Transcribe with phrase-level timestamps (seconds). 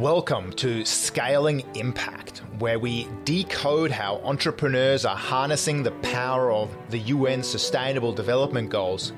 [0.00, 7.00] Welcome to Scaling Impact, where we decode how entrepreneurs are harnessing the power of the
[7.00, 9.12] UN Sustainable Development Goals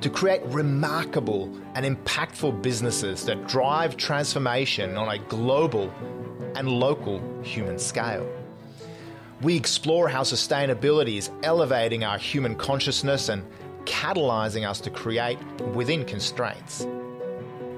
[0.00, 5.92] to create remarkable and impactful businesses that drive transformation on a global
[6.54, 8.24] and local human scale.
[9.42, 13.44] We explore how sustainability is elevating our human consciousness and
[13.86, 15.40] catalyzing us to create
[15.74, 16.86] within constraints.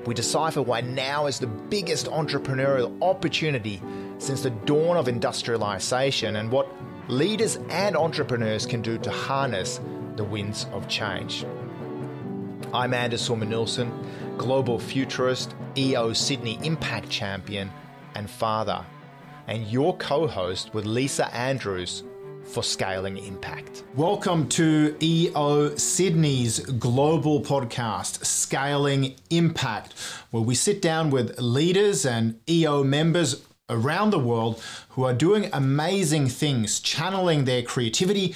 [0.07, 3.83] We decipher why now is the biggest entrepreneurial opportunity
[4.19, 6.69] since the dawn of industrialization and what
[7.09, 9.81] leaders and entrepreneurs can do to harness
[10.17, 11.45] the winds of change.
[12.73, 17.71] I'm Anders Sorman global futurist, EO Sydney Impact Champion,
[18.15, 18.85] and father,
[19.49, 22.05] and your co host with Lisa Andrews
[22.45, 23.85] for scaling impact.
[23.95, 29.95] Welcome to EO Sydney's global podcast, Scaling Impact,
[30.31, 35.49] where we sit down with leaders and EO members around the world who are doing
[35.53, 38.35] amazing things, channeling their creativity,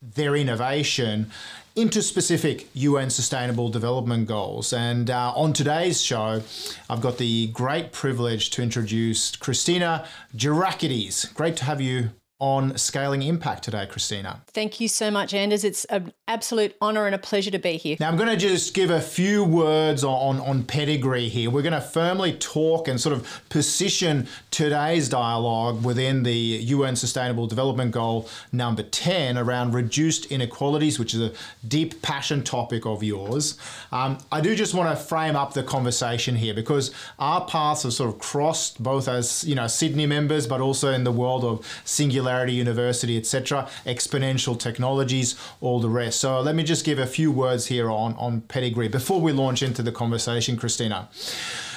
[0.00, 1.30] their innovation
[1.74, 4.72] into specific UN Sustainable Development Goals.
[4.72, 6.42] And uh, on today's show,
[6.90, 11.32] I've got the great privilege to introduce Christina Gerakiteys.
[11.34, 12.10] Great to have you
[12.42, 14.42] on scaling impact today, Christina.
[14.48, 15.62] Thank you so much, Anders.
[15.62, 17.96] It's an absolute honor and a pleasure to be here.
[18.00, 21.50] Now, I'm going to just give a few words on, on pedigree here.
[21.50, 27.46] We're going to firmly talk and sort of position today's dialogue within the UN Sustainable
[27.46, 31.32] Development Goal number 10 around reduced inequalities, which is a
[31.68, 33.56] deep passion topic of yours.
[33.92, 37.92] Um, I do just want to frame up the conversation here because our paths have
[37.92, 41.64] sort of crossed both as, you know, Sydney members, but also in the world of
[41.84, 46.18] singular Singularity University, etc., exponential technologies, all the rest.
[46.18, 49.62] So let me just give a few words here on, on pedigree before we launch
[49.62, 51.10] into the conversation, Christina.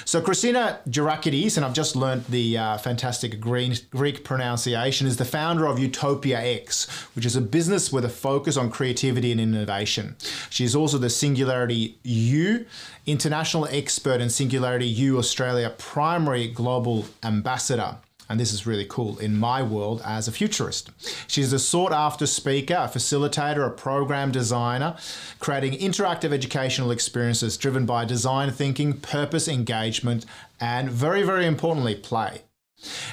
[0.06, 5.26] So Christina Gerakiteys, and I've just learned the uh, fantastic Greek, Greek pronunciation, is the
[5.26, 10.16] founder of UtopiaX, which is a business with a focus on creativity and innovation.
[10.48, 12.64] She is also the Singularity U
[13.04, 17.98] international expert and Singularity U Australia primary global ambassador
[18.28, 20.90] and this is really cool, in my world as a futurist.
[21.26, 24.96] She's a sought after speaker, a facilitator, a program designer,
[25.38, 30.26] creating interactive educational experiences driven by design thinking, purpose engagement,
[30.60, 32.42] and very, very importantly, play.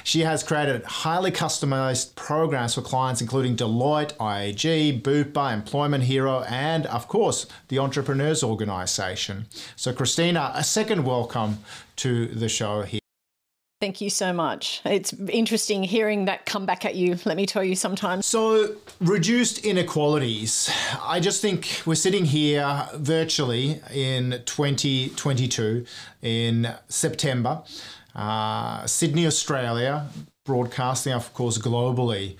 [0.02, 6.86] She has created highly customized programs for clients including Deloitte, IAG, Bupa, Employment Hero, and
[6.86, 9.46] of course, the Entrepreneurs Organization.
[9.74, 11.58] So, Christina, a second welcome
[11.96, 13.00] to the show here.
[13.80, 14.80] Thank you so much.
[14.84, 18.24] It's interesting hearing that come back at you, let me tell you sometimes.
[18.24, 20.70] So, reduced inequalities.
[21.02, 25.84] I just think we're sitting here virtually in 2022
[26.22, 27.62] in September,
[28.14, 30.06] uh, Sydney, Australia,
[30.44, 32.36] broadcasting, of course, globally.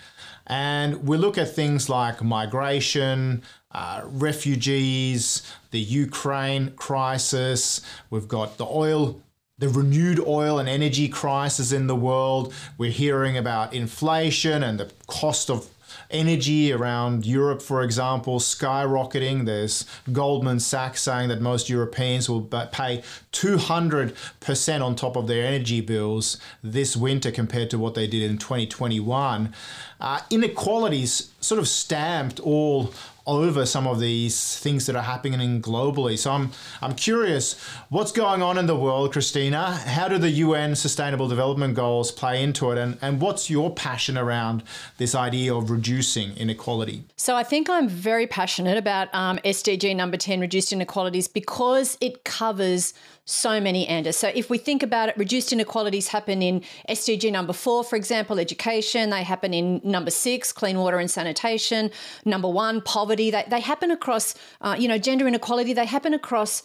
[0.47, 7.81] And we look at things like migration, uh, refugees, the Ukraine crisis,
[8.11, 9.21] we've got the oil
[9.59, 12.53] the renewed oil and energy crisis in the world.
[12.77, 15.71] We're hearing about inflation and the cost of
[16.11, 19.47] energy around Europe, for example, skyrocketing.
[19.47, 25.81] There's Goldman Sachs saying that most Europeans will pay 200% on top of their energy
[25.81, 29.55] bills this winter compared to what they did in 2021.
[30.01, 32.93] Uh, inequalities sort of stamped all
[33.27, 36.19] over some of these things that are happening globally.
[36.19, 36.53] So I'm
[36.83, 37.59] I'm curious
[37.89, 39.73] what's going on in the world, Christina.
[39.73, 44.19] How do the UN Sustainable Development Goals play into it, and and what's your passion
[44.19, 44.63] around
[44.99, 47.05] this idea of reducing inequality?
[47.17, 52.25] So I think I'm very passionate about um, SDG number ten, reduced inequalities, because it
[52.25, 52.95] covers
[53.27, 54.17] so many Anders.
[54.17, 58.39] So if we think about it, reduced inequalities happen in SDG number four, for example,
[58.39, 59.11] education.
[59.11, 61.91] They happen in number six, clean water and sanitation.
[62.25, 63.31] Number one, poverty.
[63.31, 65.73] They, they happen across, uh, you know, gender inequality.
[65.73, 66.63] They happen across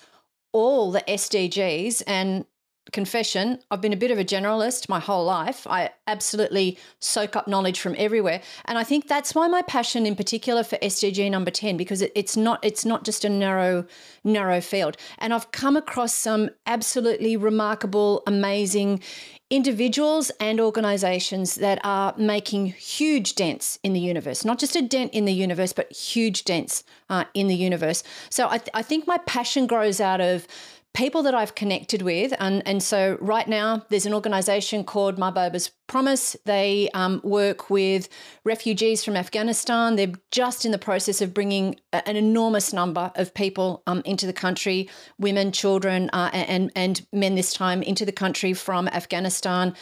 [0.51, 2.03] all the SDGs.
[2.05, 2.45] And
[2.91, 5.65] confession, I've been a bit of a generalist my whole life.
[5.67, 10.15] I absolutely soak up knowledge from everywhere, and I think that's why my passion, in
[10.15, 13.85] particular, for SDG number ten, because it, it's not it's not just a narrow
[14.23, 14.97] narrow field.
[15.17, 19.01] And I've come across some absolutely remarkable, amazing
[19.49, 25.11] individuals and organizations that are making huge dents in the universe, not just a dent
[25.13, 28.03] in the universe, but huge dents uh, in the universe.
[28.29, 30.45] So I, th- I think my passion grows out of
[30.93, 35.71] people that I've connected with, and, and so right now there's an organization called Mahboba's
[35.87, 36.35] Promise.
[36.45, 38.09] They um, work with
[38.43, 39.95] refugees from Afghanistan.
[39.95, 44.33] They're just in the process of bringing an enormous number of people um, into the
[44.33, 44.89] country,
[45.19, 49.75] women, children, uh, and, and men this time into the country from Afghanistan.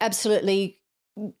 [0.00, 0.78] Absolutely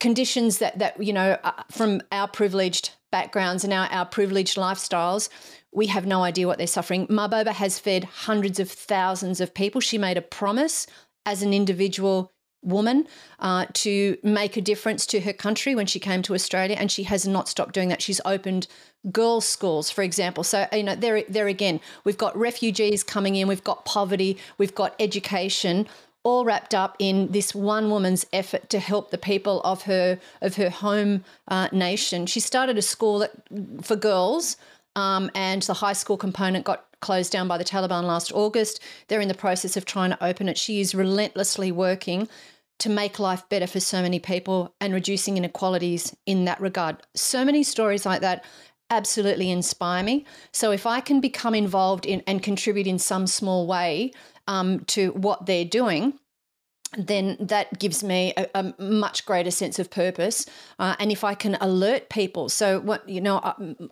[0.00, 5.28] conditions that that you know uh, from our privileged backgrounds and our, our privileged lifestyles
[5.76, 7.06] we have no idea what they're suffering.
[7.08, 9.82] Mahboba has fed hundreds of thousands of people.
[9.82, 10.86] She made a promise
[11.26, 12.32] as an individual
[12.62, 13.06] woman
[13.40, 17.02] uh, to make a difference to her country when she came to Australia, and she
[17.02, 18.00] has not stopped doing that.
[18.00, 18.66] She's opened
[19.12, 20.44] girls' schools, for example.
[20.44, 24.74] So you know, there, there again, we've got refugees coming in, we've got poverty, we've
[24.74, 25.86] got education,
[26.22, 30.56] all wrapped up in this one woman's effort to help the people of her of
[30.56, 32.24] her home uh, nation.
[32.24, 33.32] She started a school that,
[33.82, 34.56] for girls
[34.96, 38.80] um, and the high school component got closed down by the Taliban last August.
[39.06, 40.58] They're in the process of trying to open it.
[40.58, 42.28] She is relentlessly working
[42.78, 46.96] to make life better for so many people and reducing inequalities in that regard.
[47.14, 48.44] So many stories like that
[48.90, 50.24] absolutely inspire me.
[50.52, 54.12] So if I can become involved in and contribute in some small way
[54.46, 56.18] um, to what they're doing,
[56.96, 60.46] then that gives me a, a, much greater sense of purpose.
[60.78, 63.38] Uh, and if I can alert people, so what you know,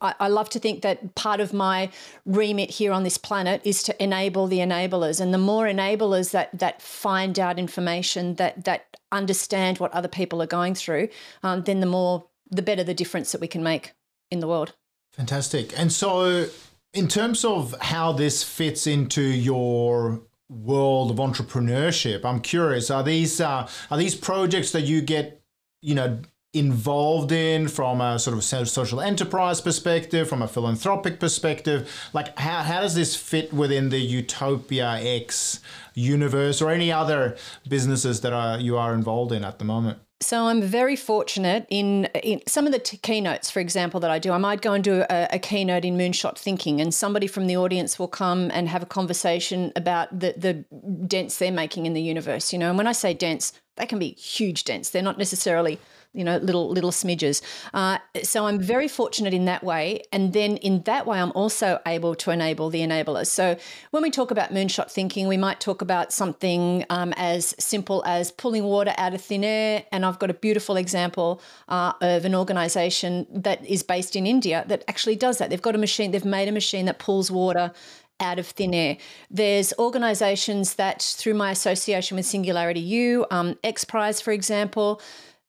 [0.01, 1.91] I, I, love to think that part of my
[2.25, 6.59] remit here on this planet is to enable the enablers, and the more enablers that
[6.59, 11.09] that find out information, that that understand what other people are going through,
[11.43, 13.93] um, then the more the better the difference that we can make
[14.31, 14.75] in the world.
[15.13, 15.79] Fantastic.
[15.79, 16.49] And so,
[16.93, 22.25] in terms of how this fits into your world of entrepreneurship.
[22.25, 25.43] I'm curious, are these uh, are these projects that you get,
[25.81, 26.21] you know,
[26.55, 31.91] involved in from a sort of social enterprise perspective, from a philanthropic perspective?
[32.13, 35.61] Like, how, how does this fit within the UtopiaX
[35.95, 37.37] universe or any other
[37.69, 39.99] businesses that are, you are involved in at the moment?
[40.25, 44.19] So I'm very fortunate in, in some of the t- keynotes, for example, that I
[44.19, 44.33] do.
[44.33, 47.59] I might go and do a, a, keynote in moonshot thinking, and somebody from the
[47.59, 50.65] audience will come and have a conversation about the the
[51.07, 52.55] dents they're making in the universe.
[52.55, 54.89] You know, and when I say dents, they can be huge dents.
[54.89, 55.79] They're not necessarily
[56.15, 57.43] you know, little little smidges.
[57.75, 61.81] Uh, so I'm very fortunate in that way, and then in that way, I'm also
[61.87, 63.27] able to enable the enablers.
[63.27, 63.57] So
[63.91, 68.31] when we talk about moonshot thinking, we might talk about something um, as simple as
[68.31, 69.85] pulling water out of thin air.
[69.93, 74.65] And I've got a beautiful example uh, of an organisation that is based in India
[74.69, 75.51] that actually does that.
[75.51, 76.13] They've got a machine.
[76.13, 77.73] They've made a machine that pulls water
[78.21, 78.97] out of thin air.
[79.31, 85.01] There's organisations that, through my association with Singularity U, um, X Prize, for example,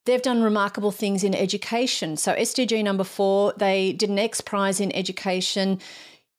[0.05, 2.17] They've done remarkable things in education.
[2.17, 5.79] So, SDG number four, they did an X Prize in education.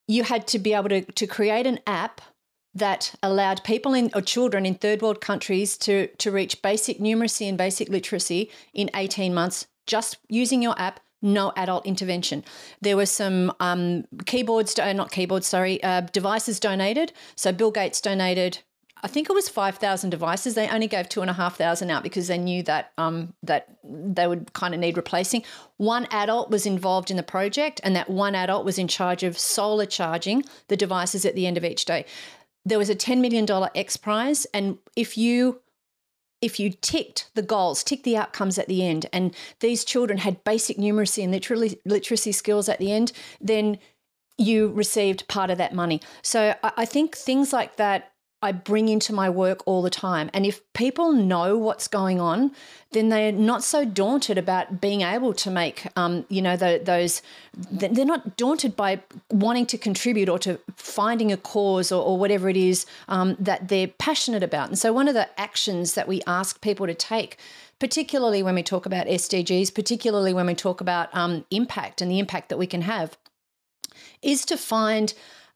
[0.08, 2.20] You had to be able to, to create an app
[2.74, 7.48] that allowed people in or children in third world countries to, to reach basic numeracy
[7.48, 12.44] and basic literacy in 18 months just using your app no adult intervention.
[12.82, 17.12] There were some um, keyboards, not keyboards, sorry, uh, devices donated.
[17.34, 18.58] So Bill Gates donated
[19.02, 20.54] I think it was five thousand devices.
[20.54, 23.76] They only gave two and a half thousand out because they knew that um, that
[23.84, 25.44] they would kind of need replacing.
[25.76, 29.38] One adult was involved in the project, and that one adult was in charge of
[29.38, 32.06] solar charging the devices at the end of each day.
[32.64, 35.60] There was a ten million dollar X prize, and if you
[36.40, 40.43] if you ticked the goals, ticked the outcomes at the end, and these children had
[40.44, 43.78] basic numeracy and literally literacy skills at the end, then
[44.38, 46.00] you received part of that money.
[46.22, 48.12] So I think things like that
[48.46, 50.31] I bring into my work all the time.
[50.32, 52.53] And if people know what's going on,
[52.93, 57.22] then they're not so daunted about being able to make, um, you know, the, those.
[57.72, 62.48] They're not daunted by wanting to contribute or to finding a cause or, or whatever
[62.48, 64.69] it is um, that they're passionate about.
[64.69, 67.38] And so, one of the actions that we ask people to take
[67.79, 72.19] particularly when we talk about SDGs, particularly when we talk about um, impact and the
[72.19, 73.19] impact that we can have,
[74.22, 75.12] is to find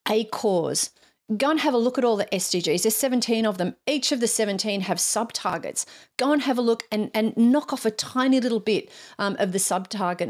[0.07, 0.91] a cause
[1.37, 2.83] go and have a look at all the SDGs.
[2.83, 3.77] There's 17 of them.
[3.87, 5.87] Each of the 17 have sub targets.
[6.17, 9.53] Go and have a look and, and knock off a tiny little bit um, of
[9.53, 10.29] the sub target.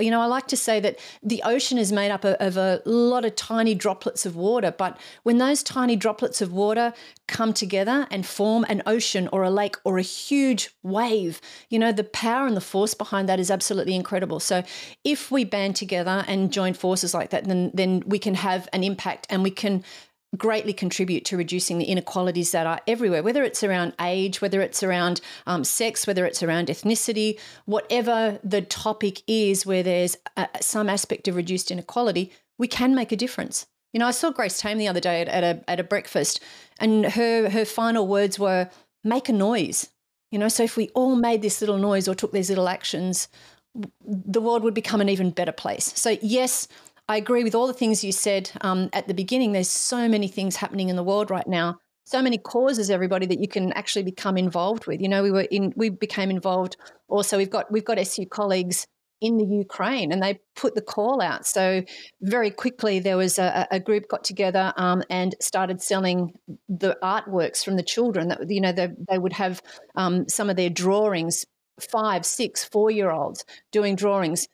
[0.00, 2.82] You know, I like to say that the ocean is made up of, of a
[2.84, 6.92] lot of tiny droplets of water, but when those tiny droplets of water
[7.28, 11.92] come together and form an ocean or a lake or a huge wave, you know,
[11.92, 14.40] the power and the force behind that is absolutely incredible.
[14.40, 14.64] So
[15.04, 18.82] if we band together and join forces like that, then then we can have an
[18.82, 19.84] impact and we can
[20.36, 24.82] greatly contribute to reducing the inequalities that are everywhere, whether it's around age, whether it's
[24.82, 30.16] around um, sex, whether it's around ethnicity, whatever the topic is where there's
[30.60, 33.66] some aspect of reduced inequality, we can make a difference.
[33.92, 36.40] You know, I saw Grace Tame the other day at, at a at a breakfast,
[36.80, 38.70] and her her final words were,
[39.04, 39.90] "Make a noise."
[40.30, 43.28] You know, so if we all made this little noise or took these little actions,
[44.02, 45.92] the world would become an even better place.
[45.94, 46.68] So yes,
[47.08, 49.52] I agree with all the things you said um, at the beginning.
[49.52, 51.78] There's so many things happening in the world right now.
[52.04, 55.00] So many causes everybody that you can actually become involved with.
[55.00, 56.76] You know we were in we became involved
[57.08, 58.86] also we've got we've got su colleagues
[59.20, 61.46] in the ukraine and they put the call out.
[61.46, 61.84] So
[62.20, 66.32] very quickly there was a, a group got together um, and started selling
[66.68, 69.62] the artworks from the children that you know they, they would have
[69.94, 71.46] um, some of their drawings
[71.80, 74.48] five six four year olds doing drawings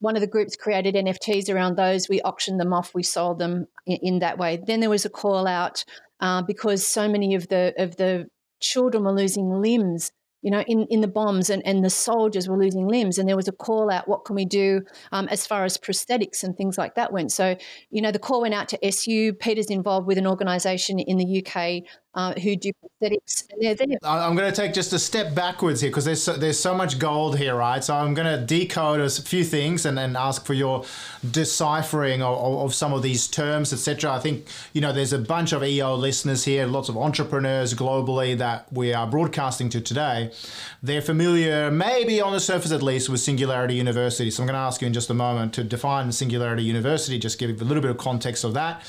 [0.00, 2.08] one of the groups created NFTs around those.
[2.08, 2.94] We auctioned them off.
[2.94, 4.58] We sold them in, in that way.
[4.64, 5.84] Then there was a call out
[6.20, 8.28] uh, because so many of the of the
[8.60, 10.12] children were losing limbs
[10.46, 13.18] you know, in, in the bombs and, and the soldiers were losing limbs.
[13.18, 16.44] And there was a call out, what can we do um, as far as prosthetics
[16.44, 17.32] and things like that went.
[17.32, 17.56] So,
[17.90, 19.32] you know, the call went out to SU.
[19.32, 21.82] Peter's involved with an organisation in the UK
[22.16, 23.98] uh, who do prosthetics, and they're there.
[24.02, 26.98] I'm going to take just a step backwards here because there's so, there's so much
[26.98, 27.84] gold here, right?
[27.84, 30.86] So I'm going to decode a few things and then ask for your
[31.30, 34.12] deciphering of, of some of these terms, etc.
[34.12, 38.36] I think you know there's a bunch of EO listeners here, lots of entrepreneurs globally
[38.38, 40.32] that we are broadcasting to today.
[40.82, 44.30] They're familiar, maybe on the surface at least, with Singularity University.
[44.30, 47.38] So I'm going to ask you in just a moment to define Singularity University, just
[47.38, 48.82] give a little bit of context of that.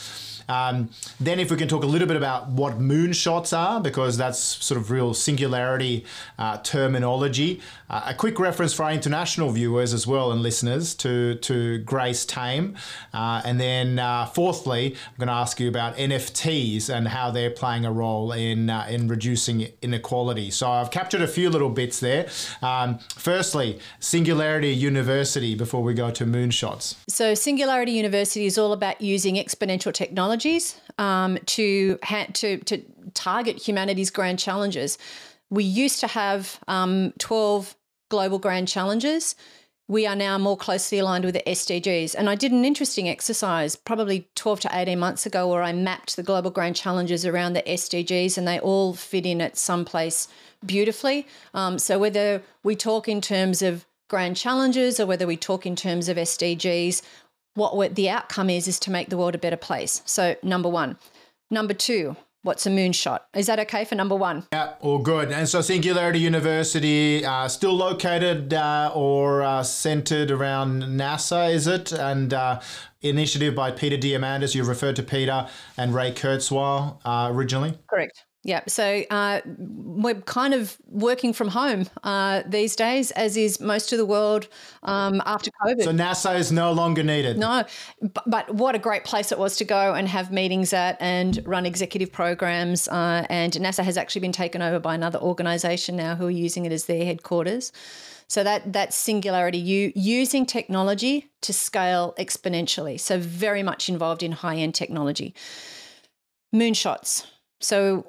[0.50, 0.90] Um,
[1.20, 4.80] then, if we can talk a little bit about what moonshots are, because that's sort
[4.80, 6.06] of real singularity
[6.40, 7.62] uh, terminology.
[7.90, 12.26] Uh, a quick reference for our international viewers as well and listeners to, to Grace
[12.26, 12.76] Tame.
[13.14, 17.50] Uh, and then, uh, fourthly, I'm going to ask you about NFTs and how they're
[17.50, 20.52] playing a role in, uh, in reducing inequality.
[20.52, 22.28] So, I've captured a few little bits there.
[22.62, 26.96] Um, firstly, Singularity University before we go to moonshots.
[27.08, 32.82] So, Singularity University is all about using exponential technology technologies um, to, ha- to, to
[33.14, 34.98] target humanity's grand challenges.
[35.50, 37.76] We used to have um, 12
[38.10, 39.36] global grand challenges.
[39.90, 42.14] We are now more closely aligned with the SDGs.
[42.14, 46.16] And I did an interesting exercise probably 12 to 18 months ago where I mapped
[46.16, 50.28] the global grand challenges around the SDGs and they all fit in at some place
[50.66, 51.26] beautifully.
[51.54, 55.76] Um, so whether we talk in terms of grand challenges or whether we talk in
[55.76, 57.02] terms of SDGs,
[57.58, 60.02] what the outcome is is to make the world a better place.
[60.06, 60.98] So number one,
[61.50, 62.16] number two.
[62.44, 63.22] What's a moonshot?
[63.36, 64.46] Is that okay for number one?
[64.54, 65.34] Yeah, all good.
[65.34, 71.92] And so Singularity University, uh, still located uh, or uh, centered around NASA, is it?
[71.92, 72.62] And uh,
[73.02, 74.56] initiative by Peter Diamandis.
[74.56, 77.74] You referred to Peter and Ray Kurzweil uh, originally.
[77.90, 78.24] Correct.
[78.48, 83.92] Yeah, so uh, we're kind of working from home uh, these days, as is most
[83.92, 84.48] of the world
[84.84, 85.84] um, after COVID.
[85.84, 87.38] So NASA is no longer needed.
[87.38, 87.66] No,
[88.00, 91.46] but, but, what a great place it was to go and have meetings at and
[91.46, 92.88] run executive programs.
[92.88, 96.66] Uh, and NASA has actually been taken over by another organisation now who are using
[96.66, 97.74] it as their headquarters.
[98.30, 102.98] So that that singularity, you using technology to scale exponentially.
[102.98, 105.36] So very much involved in high end technology.
[106.56, 107.26] Moonshots
[107.60, 108.06] so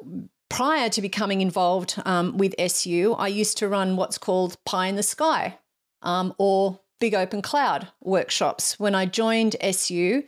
[0.49, 4.97] prior to becoming involved um, with SU, I used to run what's called Pie in
[4.97, 5.59] the Sky
[6.02, 8.78] um, or Big Open Cloud workshops.
[8.78, 10.25] When I joined SU,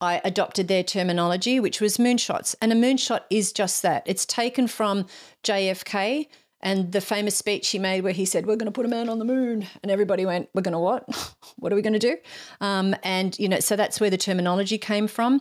[0.00, 2.54] I adopted their terminology, which was moonshots.
[2.60, 5.06] And a moonshot is just that it's taken from
[5.44, 6.26] JFK
[6.62, 9.08] and the famous speech he made where he said, We're going to put a man
[9.08, 9.66] on the moon.
[9.82, 11.04] And everybody went, We're going to what?
[11.56, 12.16] what are we going to do?
[12.60, 15.40] Um, and, you know, so that's where the terminology came from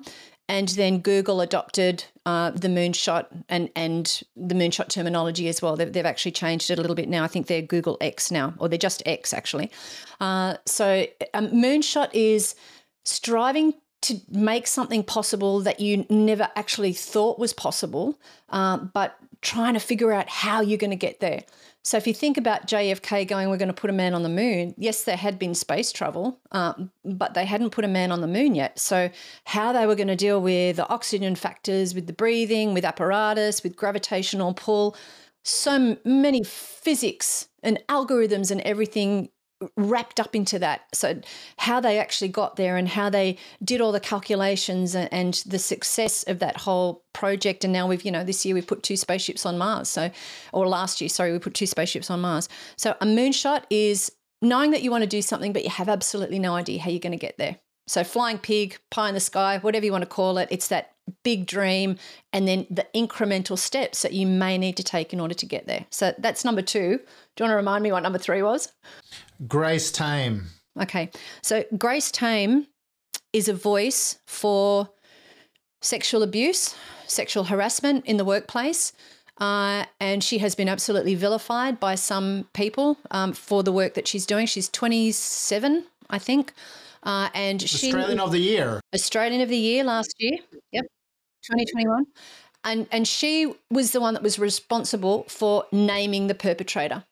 [0.49, 5.77] and then Google adopted uh, the moonshot and and the moonshot terminology as well.
[5.77, 7.23] They've, they've, actually changed it a little bit now.
[7.23, 9.71] I think they're Google X now, or they're just X actually.
[10.19, 12.55] Uh, so um, moonshot is
[13.05, 19.73] striving to make something possible that you never actually thought was possible, uh, but trying
[19.73, 21.43] to figure out how you're going to get there.
[21.83, 24.29] So if you think about JFK going, we're going to put a man on the
[24.29, 28.19] moon, yes, there had been space travel, um, but they hadn't put a man on
[28.19, 28.77] the moon yet.
[28.79, 29.09] So
[29.45, 33.63] how they were going to deal with the oxygen factors, with the breathing, with apparatus,
[33.63, 34.95] with gravitational pull,
[35.43, 39.29] so many physics and algorithms and everything
[39.75, 40.81] wrapped up into that.
[40.93, 41.21] So,
[41.57, 45.59] how they actually got there and how they did all the calculations and, and, the
[45.59, 47.63] success of that whole project.
[47.63, 49.89] And now we've, you know, this year we've put two spaceships on Mars.
[49.89, 50.11] So,
[50.53, 52.47] or last year, sorry, we put two spaceships on Mars.
[52.77, 54.11] So, a moonshot is
[54.41, 56.99] knowing that you want to do something, but you have absolutely no idea how you're
[56.99, 57.57] going to get there.
[57.87, 60.93] So, flying pig, pie in the sky, whatever you want to call it, it's that
[61.23, 61.97] big dream
[62.33, 65.67] and then the incremental steps that you may need to take in order to get
[65.67, 65.85] there.
[65.89, 66.99] So, that's number two.
[67.35, 68.71] Do you want to remind me what number three was?
[69.47, 70.47] Grace Tame.
[70.79, 71.09] Okay.
[71.41, 72.67] So Grace Tame
[73.33, 74.89] is a voice for
[75.81, 76.75] sexual abuse,
[77.07, 78.93] sexual harassment in the workplace.
[79.37, 84.07] Uh, and she has been absolutely vilified by some people um, for the work that
[84.07, 84.45] she's doing.
[84.45, 86.53] She's 27, I think.
[87.03, 88.81] Uh, and she's Australian she, of the Year.
[88.93, 90.39] Australian of the Year last year.
[90.73, 90.85] Yep,
[91.43, 92.05] 2021.
[92.63, 97.05] And, and she was the one that was responsible for naming the perpetrator.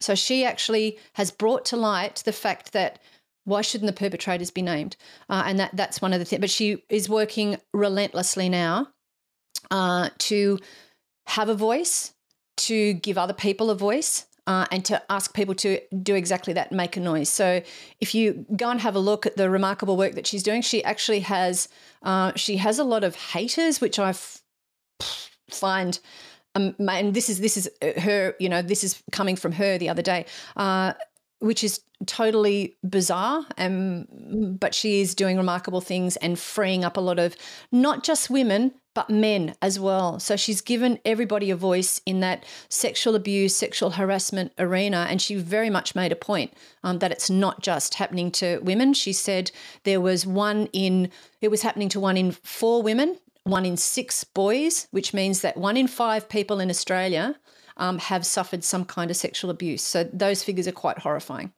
[0.00, 3.00] So she actually has brought to light the fact that
[3.44, 4.96] why shouldn't the perpetrators be named?
[5.28, 6.40] Uh, and that that's one of the things.
[6.40, 8.88] But she is working relentlessly now
[9.70, 10.58] uh, to
[11.26, 12.12] have a voice,
[12.56, 16.70] to give other people a voice, uh, and to ask people to do exactly that,
[16.70, 17.28] make a noise.
[17.28, 17.62] So
[18.00, 20.84] if you go and have a look at the remarkable work that she's doing, she
[20.84, 21.68] actually has
[22.02, 24.14] uh, she has a lot of haters, which I
[25.50, 25.98] find.
[26.54, 29.88] Um, and this is this is her, you know, this is coming from her the
[29.88, 30.26] other day.
[30.56, 30.92] Uh,
[31.44, 33.44] which is totally bizarre.
[33.58, 37.36] Um, but she is doing remarkable things and freeing up a lot of
[37.70, 40.18] not just women, but men as well.
[40.20, 45.06] So she's given everybody a voice in that sexual abuse, sexual harassment arena.
[45.10, 48.94] And she very much made a point um, that it's not just happening to women.
[48.94, 49.50] She said
[49.82, 51.10] there was one in,
[51.40, 55.58] it was happening to one in four women, one in six boys, which means that
[55.58, 57.36] one in five people in Australia
[57.76, 59.82] um, have suffered some kind of sexual abuse.
[59.82, 61.52] So those figures are quite horrifying.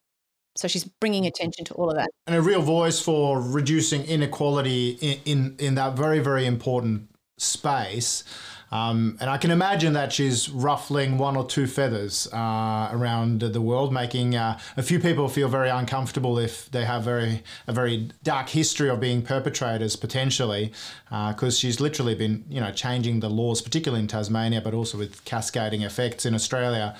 [0.57, 2.09] So she's bringing attention to all of that.
[2.27, 8.25] And a real voice for reducing inequality in, in, in that very, very important space.
[8.73, 13.61] Um, and I can imagine that she's ruffling one or two feathers uh, around the
[13.61, 18.11] world, making uh, a few people feel very uncomfortable if they have very a very
[18.25, 20.73] dark history of being perpetrators potentially,
[21.09, 24.99] because uh, she's literally been you know changing the laws, particularly in Tasmania, but also
[24.99, 26.97] with cascading effects in Australia.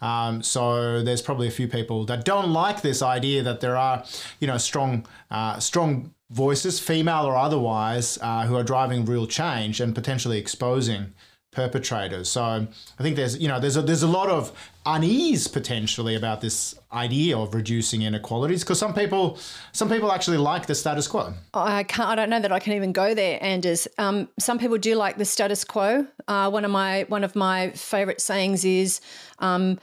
[0.00, 4.04] Um, so there's probably a few people that don't like this idea that there are
[4.40, 9.80] you know strong uh, strong voices, female or otherwise, uh, who are driving real change
[9.80, 11.12] and potentially exposing
[11.52, 12.28] perpetrators.
[12.28, 14.52] So I think there's you know there's a, there's a lot of
[14.86, 19.38] unease potentially about this idea of reducing inequalities because some people
[19.72, 21.34] some people actually like the status quo.
[21.54, 22.10] I can't.
[22.10, 23.88] I don't know that I can even go there, Anders.
[23.98, 26.06] Um, some people do like the status quo.
[26.28, 29.00] Uh, one of my one of my favorite sayings is.
[29.38, 29.78] Um,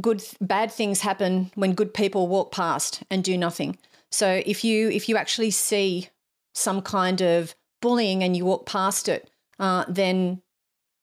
[0.00, 3.76] good bad things happen when good people walk past and do nothing
[4.10, 6.08] so if you if you actually see
[6.54, 10.42] some kind of bullying and you walk past it, uh, then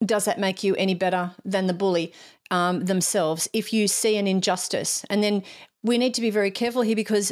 [0.06, 2.14] does that make you any better than the bully
[2.52, 3.50] um, themselves?
[3.54, 5.44] If you see an injustice, and then
[5.84, 7.32] we need to be very careful here because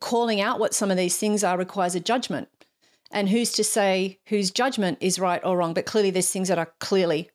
[0.00, 2.48] calling out what some of these things are requires a judgment.
[3.10, 5.74] And who's to say whose judgment is right or wrong?
[5.74, 7.28] But clearly, there's things that are clearly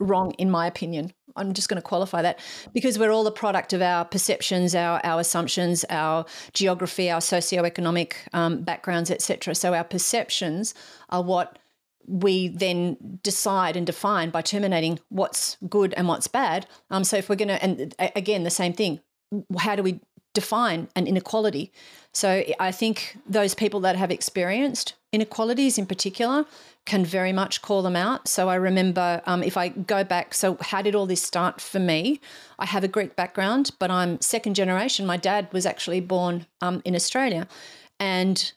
[0.00, 1.12] wrong, in my opinion.
[1.36, 2.38] I'm just going to qualify that
[2.72, 8.14] because we're all a product of our perceptions, our our assumptions, our geography, our socioeconomic
[8.32, 9.54] um, backgrounds, etc.
[9.54, 10.74] So our perceptions
[11.10, 11.58] are what
[12.06, 16.66] we then decide and define by terminating what's good and what's bad.
[16.90, 19.00] Um, so if we're going to, and again, the same thing,
[19.58, 20.00] how do we
[20.32, 21.72] define an inequality?
[22.12, 26.44] So I think those people that have experienced inequalities in particular
[26.86, 28.28] can very much call them out.
[28.28, 31.78] So I remember um, if I go back, so how did all this start for
[31.78, 32.20] me?
[32.58, 35.06] I have a Greek background, but I'm second generation.
[35.06, 37.48] My dad was actually born um, in Australia.
[37.98, 38.52] And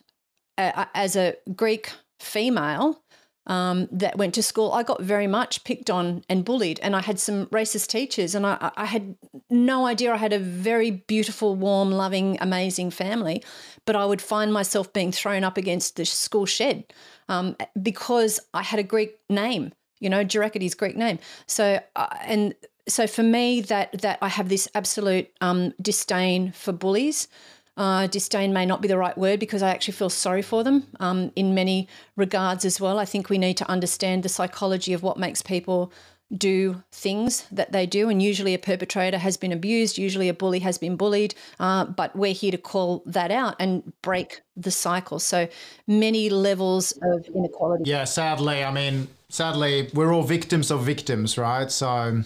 [0.58, 3.02] uh, as a Greek female,
[3.48, 6.80] um, that went to school, I got very much picked on and bullied.
[6.82, 9.16] And I had some racist teachers, and I, I, had
[9.50, 13.42] no idea I had a very beautiful, warm, loving, amazing family.
[13.86, 16.84] But I would find myself being thrown up against the school shed
[17.30, 21.18] um, because I had a Greek name, you know, Gerakiteys Greek name.
[21.46, 22.54] So, uh, and
[22.88, 27.30] so for me, that that I have this absolute um, disdain for bullies.
[27.78, 30.88] Uh, disdain may not be the right word because I actually feel sorry for them
[31.00, 32.98] um, in many regards as well.
[32.98, 35.94] I think we need to understand the psychology of what makes people
[36.36, 38.10] do things that they do.
[38.10, 42.16] And usually a perpetrator has been abused, usually a bully has been bullied, uh, but
[42.16, 45.20] we're here to call that out and break the cycle.
[45.20, 45.48] So
[45.88, 47.84] many levels of inequality.
[47.86, 51.72] Yeah, sadly, I mean, sadly, we're all victims of victims, right?
[51.72, 52.24] So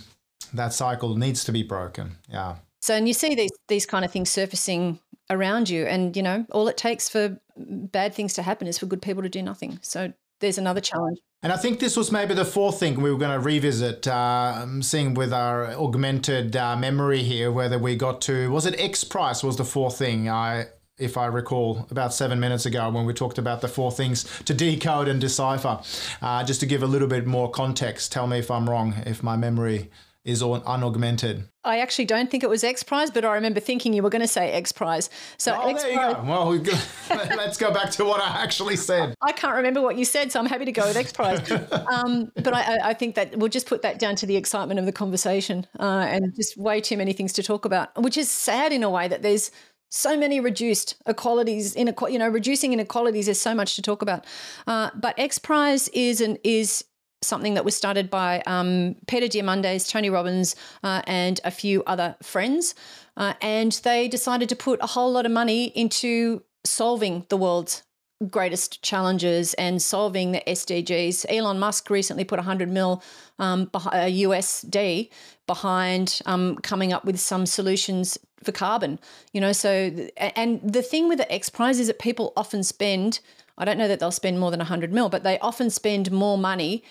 [0.53, 2.17] that cycle needs to be broken.
[2.29, 2.55] Yeah.
[2.81, 6.45] So, and you see these these kind of things surfacing around you, and you know,
[6.51, 9.79] all it takes for bad things to happen is for good people to do nothing.
[9.81, 11.19] So, there's another challenge.
[11.43, 14.81] And I think this was maybe the fourth thing we were going to revisit, uh,
[14.81, 19.43] seeing with our augmented uh, memory here, whether we got to, was it X Prize
[19.43, 20.65] was the fourth thing I,
[20.99, 24.53] if I recall, about seven minutes ago when we talked about the four things to
[24.53, 25.79] decode and decipher.
[26.21, 29.23] Uh, just to give a little bit more context, tell me if I'm wrong, if
[29.23, 29.89] my memory
[30.23, 31.47] is unaugmented.
[31.63, 34.21] I actually don't think it was X Prize, but I remember thinking you were going
[34.21, 35.09] to say X Prize.
[35.37, 36.23] So oh, X there you go.
[36.23, 36.49] Well,
[37.09, 39.15] let's go back to what I actually said.
[39.21, 41.51] I can't remember what you said, so I'm happy to go with X Prize.
[41.93, 44.85] um, but I, I, think that we'll just put that down to the excitement of
[44.85, 48.71] the conversation uh, and just way too many things to talk about, which is sad
[48.71, 49.51] in a way that there's
[49.89, 54.25] so many reduced equalities in you know reducing inequalities there's so much to talk about
[54.65, 56.85] uh, but x prize is an is
[57.23, 62.15] something that was started by um, Peter Diamandis, Tony Robbins, uh, and a few other
[62.21, 62.75] friends.
[63.17, 67.83] Uh, and they decided to put a whole lot of money into solving the world's
[68.29, 71.25] greatest challenges and solving the SDGs.
[71.29, 73.03] Elon Musk recently put 100 mil
[73.39, 75.09] um, USD
[75.47, 78.99] behind um, coming up with some solutions for carbon.
[79.33, 83.19] You know, so and the thing with the X Prize is that people often spend.
[83.57, 86.37] I don't know that they'll spend more than 100 mil, but they often spend more
[86.37, 86.83] money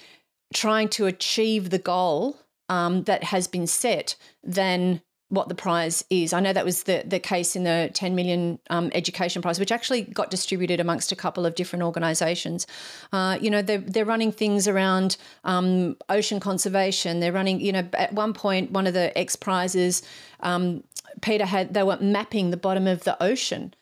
[0.53, 6.33] trying to achieve the goal um, that has been set than what the prize is.
[6.33, 9.71] I know that was the, the case in the 10 million um, education prize, which
[9.71, 12.67] actually got distributed amongst a couple of different organisations.
[13.13, 17.21] Uh, you know, they're, they're running things around um, ocean conservation.
[17.21, 20.03] They're running, you know, at one point, one of the X prizes,
[20.41, 20.83] um,
[21.23, 23.73] Peter had, they were mapping the bottom of the ocean.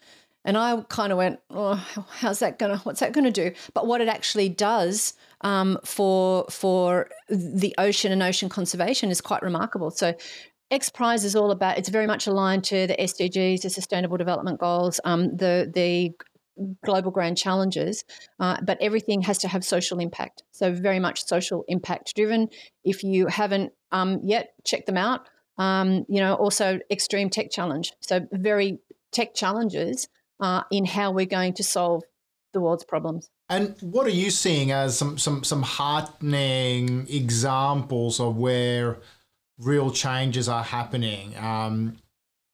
[0.44, 1.74] And I kind of went, oh,
[2.10, 3.52] how's that going to, what's that going to do?
[3.72, 9.42] But what it actually does um, for for the ocean and ocean conservation is quite
[9.42, 9.90] remarkable.
[9.90, 10.14] So
[10.70, 11.78] X Prize is all about.
[11.78, 16.12] It's very much aligned to the SDGs, the Sustainable Development Goals, um, the the
[16.84, 18.04] global grand challenges,
[18.40, 20.42] uh, but everything has to have social impact.
[20.50, 22.48] So very much social impact driven.
[22.84, 25.28] If you haven't um, yet, check them out.
[25.56, 27.92] Um, you know, also Extreme Tech Challenge.
[28.00, 28.78] So very
[29.12, 30.08] tech challenges
[30.40, 32.02] uh, in how we're going to solve
[32.52, 33.30] the world's problems.
[33.50, 38.98] And what are you seeing as some some some heartening examples of where
[39.58, 41.34] real changes are happening?
[41.38, 41.96] Um,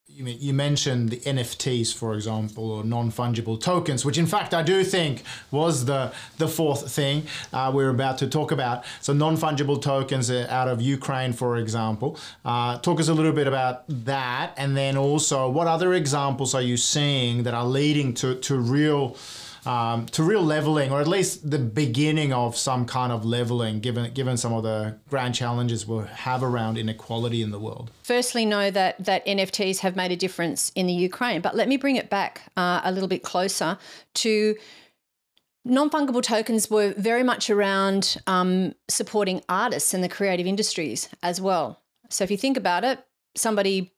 [0.07, 4.63] you, you mentioned the NFTs, for example, or non fungible tokens, which in fact I
[4.63, 8.85] do think was the the fourth thing uh, we are about to talk about.
[9.01, 12.17] So non fungible tokens uh, out of Ukraine, for example.
[12.45, 16.61] Uh, talk us a little bit about that, and then also what other examples are
[16.61, 19.17] you seeing that are leading to to real
[19.65, 24.13] um, to real leveling, or at least the beginning of some kind of leveling, given
[24.13, 27.91] given some of the grand challenges we have around inequality in the world.
[28.03, 31.77] Firstly, know that that NFTs have made a difference in the Ukraine, but let me
[31.77, 33.77] bring it back uh, a little bit closer
[34.15, 34.55] to.
[35.67, 41.41] Non fungible tokens were very much around um, supporting artists and the creative industries as
[41.41, 41.81] well.
[42.11, 43.03] So, if you think about it,
[43.35, 43.91] somebody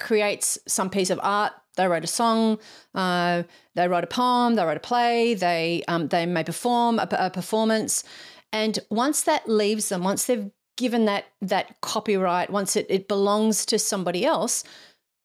[0.00, 2.58] creates some piece of art they wrote a song,
[2.94, 7.08] uh, they wrote a poem, they wrote a play, they um, they may perform a,
[7.12, 8.04] a, performance,
[8.52, 13.64] and once that leaves them, once they've given that that copyright, once it, it belongs
[13.66, 14.64] to somebody else,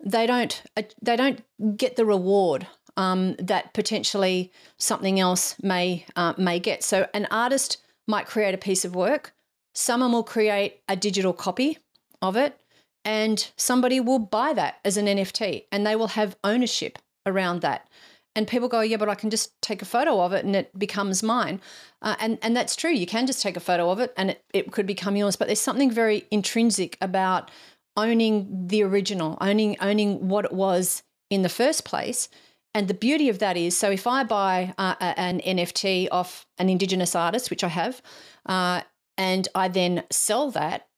[0.03, 1.41] they don't uh, they don't
[1.75, 6.83] get the reward um, that potentially something else may uh, may get.
[6.83, 9.33] So an artist might create a piece of work,
[9.73, 11.77] someone will create a digital copy
[12.21, 12.59] of it
[13.07, 17.87] and somebody will buy that as an NFT and they will have ownership around that.
[18.35, 20.77] And people go, yeah, but I can just take a photo of it and it
[20.77, 21.61] becomes mine.
[22.01, 22.91] Uh, and, and that's true.
[22.91, 25.37] You can just take a photo of it and it, it could become yours.
[25.37, 27.49] But there's something very intrinsic about
[27.95, 32.27] owning the original, owning owning what it was in the first place.
[32.73, 36.69] And the beauty of that is, so if I buy uh, an NFT off an
[36.69, 38.01] Indigenous artist, which I have,
[38.45, 38.81] uh,
[39.17, 40.89] and I then sell that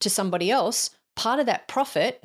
[0.00, 2.22] to somebody else, part of that profit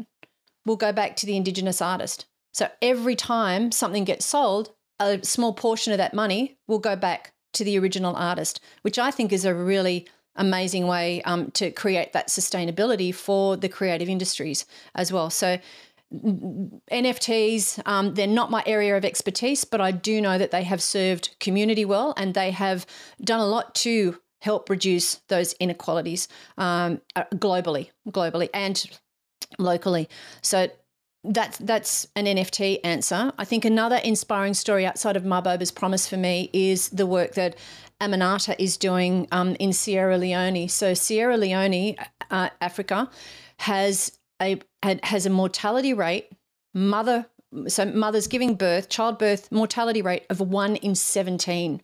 [0.66, 2.26] will go back to the Indigenous artist.
[2.54, 7.34] So every time something gets sold, a small portion of that money will go back
[7.54, 12.14] to the original artist, which I think is a really amazing way um, to create
[12.14, 15.32] that sustainability for the creative industries as well.
[15.32, 15.58] So
[16.14, 20.82] NFTs, um, they're not my area of expertise, but I do know that they have
[20.82, 22.86] served community well and they have
[23.24, 26.28] done a lot to help reduce those inequalities
[26.58, 28.90] um, uh, globally, globally and
[29.58, 30.10] locally.
[30.42, 30.68] So
[31.24, 33.32] that's that's an NFT answer.
[33.38, 37.56] I think another inspiring story outside of Mahboba's promise for me is the work that
[38.02, 40.68] Aminata is doing um, in Sierra Leone.
[40.68, 41.96] So Sierra Leone,
[42.30, 43.10] uh, Africa,
[43.60, 46.30] has a has a mortality rate
[46.74, 47.26] mother
[47.68, 51.80] so mothers giving birth childbirth mortality rate of one in seventeen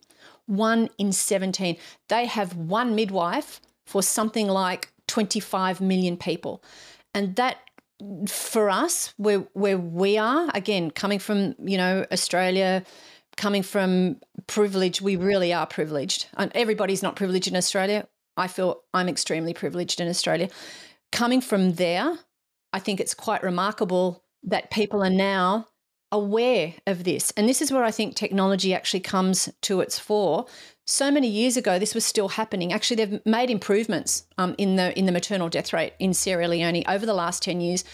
[0.50, 1.76] one in 17.
[2.08, 6.62] They have one midwife for something like 25 million people.
[7.14, 7.58] And that
[8.28, 12.84] for us, where where we are, again, coming from, you know, Australia,
[13.36, 16.26] coming from privilege, we really are privileged.
[16.36, 18.06] And everybody's not privileged in Australia.
[18.36, 20.48] I feel I'm extremely privileged in Australia.
[21.12, 22.18] coming from there,
[22.72, 25.66] I think it's quite remarkable that people are now
[26.12, 27.32] aware of this.
[27.36, 30.46] And this is where I think technology actually comes to its fore.
[30.84, 32.72] So many years ago, this was still happening.
[32.72, 36.82] Actually, they've made improvements um, in the in the maternal death rate in Sierra Leone
[36.88, 37.84] over the last ten years.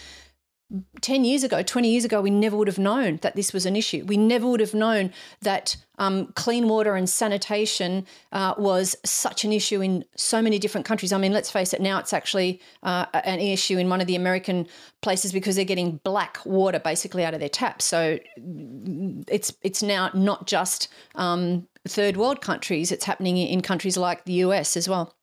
[0.99, 3.77] 10 years ago, 20 years ago, we never would have known that this was an
[3.77, 4.03] issue.
[4.05, 9.53] We never would have known that um, clean water and sanitation uh, was such an
[9.53, 11.13] issue in so many different countries.
[11.13, 14.17] I mean, let's face it, now it's actually uh, an issue in one of the
[14.17, 14.67] American
[15.01, 17.85] places because they're getting black water basically out of their taps.
[17.85, 24.25] So it's, it's now not just um, third world countries, it's happening in countries like
[24.25, 25.15] the US as well.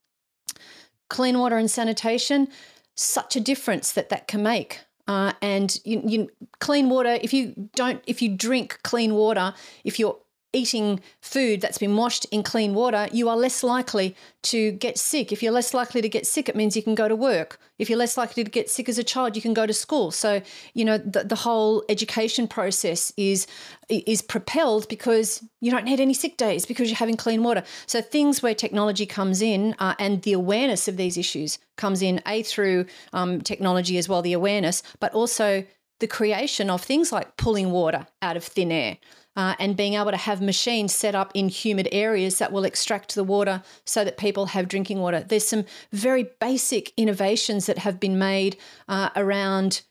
[1.07, 2.47] Clean water and sanitation,
[2.95, 4.84] such a difference that that can make.
[5.07, 7.17] Uh, and you, you, clean water.
[7.21, 10.17] If you don't, if you drink clean water, if you're
[10.55, 15.31] eating food that's been washed in clean water, you are less likely to get sick.
[15.31, 17.59] If you're less likely to get sick, it means you can go to work.
[17.77, 20.11] If you're less likely to get sick as a child, you can go to school.
[20.11, 20.41] So,
[20.73, 23.47] you know, the, the whole education process is
[23.89, 27.63] is propelled because you don't need any sick days because you're having clean water.
[27.85, 32.21] So things where technology comes in uh, and the awareness of these issues comes in,
[32.25, 35.65] a through um, technology as well, the awareness, but also
[35.99, 38.97] the creation of things like pulling water out of thin air
[39.35, 43.15] uh, and being able to have machines set up in humid areas that will extract
[43.15, 45.21] the water so that people have drinking water.
[45.21, 49.81] There's some very basic innovations that have been made uh, around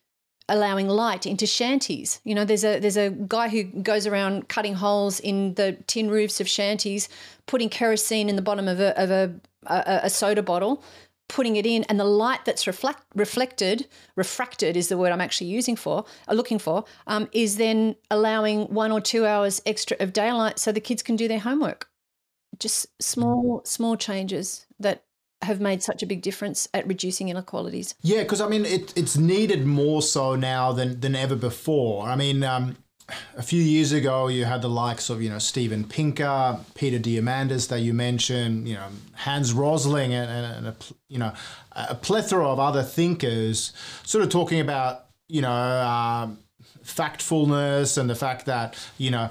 [0.48, 2.20] allowing light into shanties.
[2.24, 6.10] You know, there's a there's a guy who goes around cutting holes in the tin
[6.10, 7.08] roofs of shanties,
[7.46, 9.34] putting kerosene in the bottom of a of a,
[9.66, 10.82] a, a soda bottle
[11.28, 15.46] putting it in and the light that's reflect, reflected refracted is the word i'm actually
[15.46, 20.12] using for uh, looking for um, is then allowing one or two hours extra of
[20.12, 21.88] daylight so the kids can do their homework.
[22.58, 25.04] Just small small changes that
[25.42, 27.94] have made such a big difference at reducing inequalities.
[28.02, 32.06] Yeah because i mean it, it's needed more so now than than ever before.
[32.06, 32.76] I mean um,
[33.36, 37.68] a few years ago, you had the likes of you know Steven Pinker, Peter Diamandis
[37.68, 40.76] that you mentioned, you know Hans Rosling, and, and, a,
[41.08, 41.32] you know
[41.72, 43.72] a plethora of other thinkers,
[44.04, 46.38] sort of talking about you know um,
[46.84, 49.30] factfulness and the fact that you know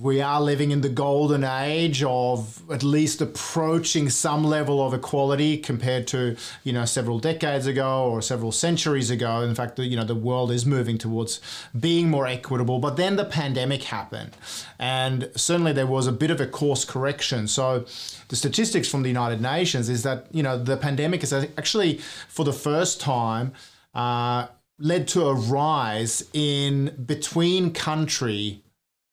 [0.00, 5.56] we are living in the golden age of at least approaching some level of equality
[5.56, 9.42] compared to you know several decades ago or several centuries ago.
[9.42, 11.40] In fact you know the world is moving towards
[11.78, 14.36] being more equitable but then the pandemic happened
[14.78, 17.48] and certainly there was a bit of a course correction.
[17.48, 17.86] So
[18.28, 21.98] the statistics from the united nations is that you know the pandemic is actually
[22.28, 23.52] for the first time
[23.94, 24.48] uh,
[24.78, 28.62] led to a rise in between country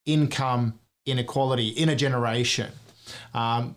[0.05, 2.71] income inequality in a generation.
[3.33, 3.75] Um,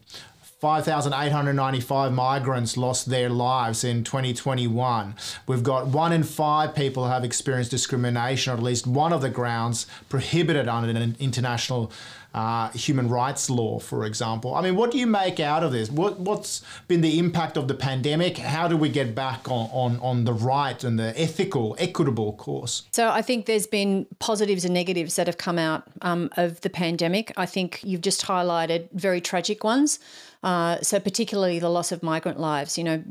[0.60, 5.14] 5,895 migrants lost their lives in 2021.
[5.46, 9.30] We've got one in five people have experienced discrimination, or at least one of the
[9.30, 11.92] grounds prohibited under an international
[12.34, 14.54] uh, human rights law, for example.
[14.54, 15.90] I mean, what do you make out of this?
[15.90, 18.38] What, what's been the impact of the pandemic?
[18.38, 22.84] How do we get back on, on, on the right and the ethical, equitable course?
[22.92, 26.70] So I think there's been positives and negatives that have come out um, of the
[26.70, 27.32] pandemic.
[27.36, 29.98] I think you've just highlighted very tragic ones.
[30.42, 32.78] Uh, so particularly the loss of migrant lives.
[32.78, 33.02] You know,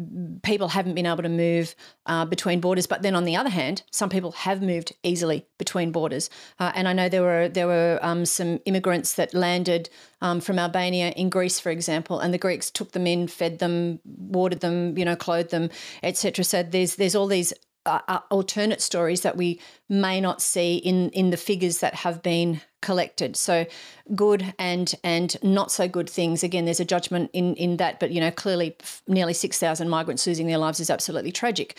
[0.43, 3.83] people haven't been able to move uh, between borders, but then on the other hand,
[3.91, 6.29] some people have moved easily between borders.
[6.59, 9.89] Uh, and I know there were there were um, some immigrants that landed
[10.21, 13.99] um, from Albania in Greece, for example, and the Greeks took them in, fed them,
[14.05, 15.69] watered them, you know, clothed them,
[16.03, 16.45] etc.
[16.45, 17.53] So there's there's all these
[17.85, 19.59] uh, uh, alternate stories that we
[19.89, 23.35] may not see in in the figures that have been collected.
[23.35, 23.65] So
[24.15, 26.43] good and and not so good things.
[26.43, 28.75] Again, there's a judgment in in that, but you know clearly
[29.07, 31.77] nearly six thousand migrants losing their lives is absolutely tragic.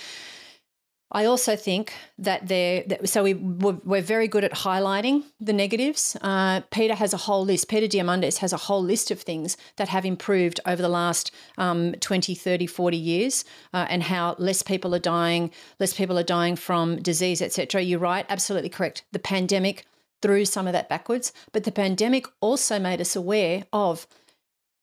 [1.10, 6.18] I also think that there, so we, we're very good at highlighting the negatives.
[6.20, 9.88] Uh, Peter has a whole list, Peter Diamandis has a whole list of things that
[9.88, 14.94] have improved over the last um, 20, 30, 40 years uh, and how less people
[14.94, 17.80] are dying, less people are dying from disease, etc.
[17.80, 19.04] You're right, absolutely correct.
[19.12, 19.86] The pandemic
[20.22, 24.06] threw some of that backwards, but the pandemic also made us aware of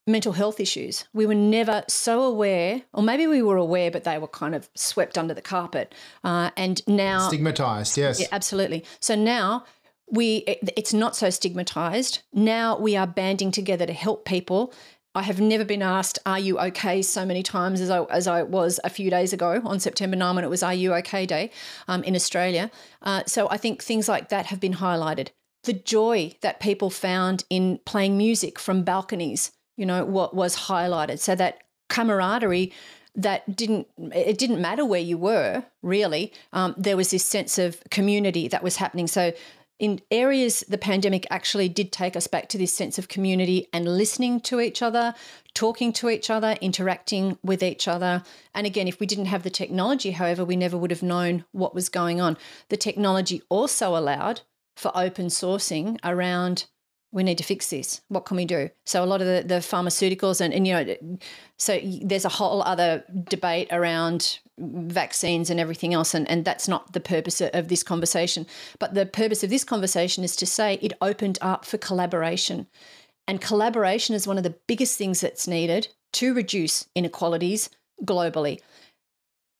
[0.08, 1.06] mental health issues.
[1.14, 4.70] We were never so aware, or maybe we were aware, but they were kind of
[4.76, 5.94] swept under the carpet.
[6.24, 8.86] Uh, and now stigmatized, yes, yeah, absolutely.
[9.00, 9.66] So now
[10.10, 10.38] we
[10.78, 12.22] it's not so stigmatized.
[12.34, 14.74] Now we are banding together to help people.
[15.16, 18.44] I have never been asked, "Are you okay?" so many times as I as I
[18.44, 21.52] was a few days ago on September 9 when it was "Are you okay?" day
[21.88, 22.70] um, in Australia.
[23.02, 25.30] Uh, so I think things like that have been highlighted.
[25.64, 31.20] The joy that people found in playing music from balconies you know, what was highlighted.
[31.20, 32.72] So that camaraderie
[33.18, 36.34] that didn't it didn't matter where you were really.
[36.52, 39.08] Um, there was this sense of community that was happening.
[39.08, 39.32] So
[39.80, 43.98] in areas the pandemic actually did take us back to this sense of community and
[43.98, 45.14] listening to each other
[45.54, 48.22] talking to each other interacting with each other.
[48.54, 51.74] And again if we didn't have the technology however we never would have known what
[51.74, 52.38] was going on.
[52.70, 54.42] The technology also allowed
[54.76, 56.66] for open sourcing around
[57.16, 58.02] we need to fix this.
[58.10, 58.70] What can we do?
[58.86, 61.18] So a lot of the, the pharmaceuticals and, and you know,
[61.58, 66.92] so there's a whole other debate around vaccines and everything else, and, and that's not
[66.92, 68.46] the purpose of this conversation.
[68.80, 72.68] But the purpose of this conversation is to say it opened up for collaboration.
[73.28, 77.70] And collaboration is one of the biggest things that's needed to reduce inequalities
[78.04, 78.60] globally.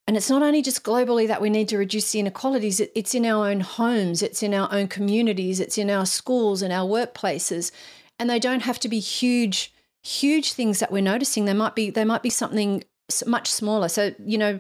[0.08, 3.26] And it's not only just globally that we need to reduce the inequalities, it's in
[3.26, 7.72] our own homes, it's in our own communities, it's in our schools and our workplaces.
[8.20, 11.46] And they don't have to be huge, huge things that we're noticing.
[11.46, 12.84] They might be, they might be something
[13.26, 13.90] much smaller.
[13.90, 14.60] So, you know,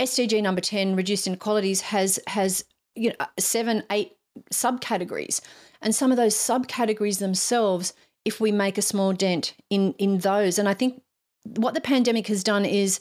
[0.00, 4.16] SDG number 10, reduced inequalities, has has you know uh, seven, eight
[4.52, 5.40] subcategories.
[5.80, 7.92] And some of those subcategories themselves,
[8.24, 11.02] if we make a small dent in in those, and I think
[11.44, 13.00] what the pandemic has done is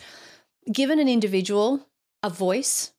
[0.72, 1.88] given an individual
[2.24, 2.92] a voice,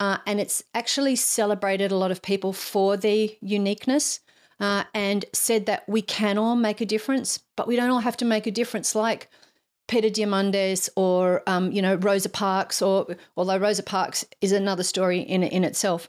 [0.00, 4.20] uh, and it's actually celebrated a lot of people for their uniqueness.
[4.60, 8.16] Uh, and said that we can all make a difference, but we don't all have
[8.16, 9.28] to make a difference like
[9.88, 15.20] Peter Diamandis or um, you know Rosa Parks, or although Rosa Parks is another story
[15.20, 16.08] in in itself.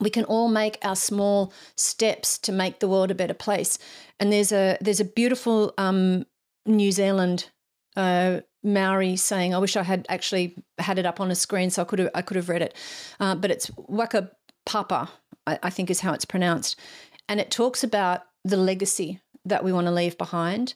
[0.00, 3.78] We can all make our small steps to make the world a better place.
[4.18, 6.26] And there's a there's a beautiful um,
[6.66, 7.50] New Zealand
[7.96, 9.54] uh, Maori saying.
[9.54, 12.10] I wish I had actually had it up on a screen so I could have
[12.14, 12.74] I could have read it.
[13.20, 14.30] Uh, but it's Waka
[14.66, 15.10] Papa,
[15.46, 16.80] I, I think is how it's pronounced,
[17.28, 20.74] and it talks about the legacy that we want to leave behind.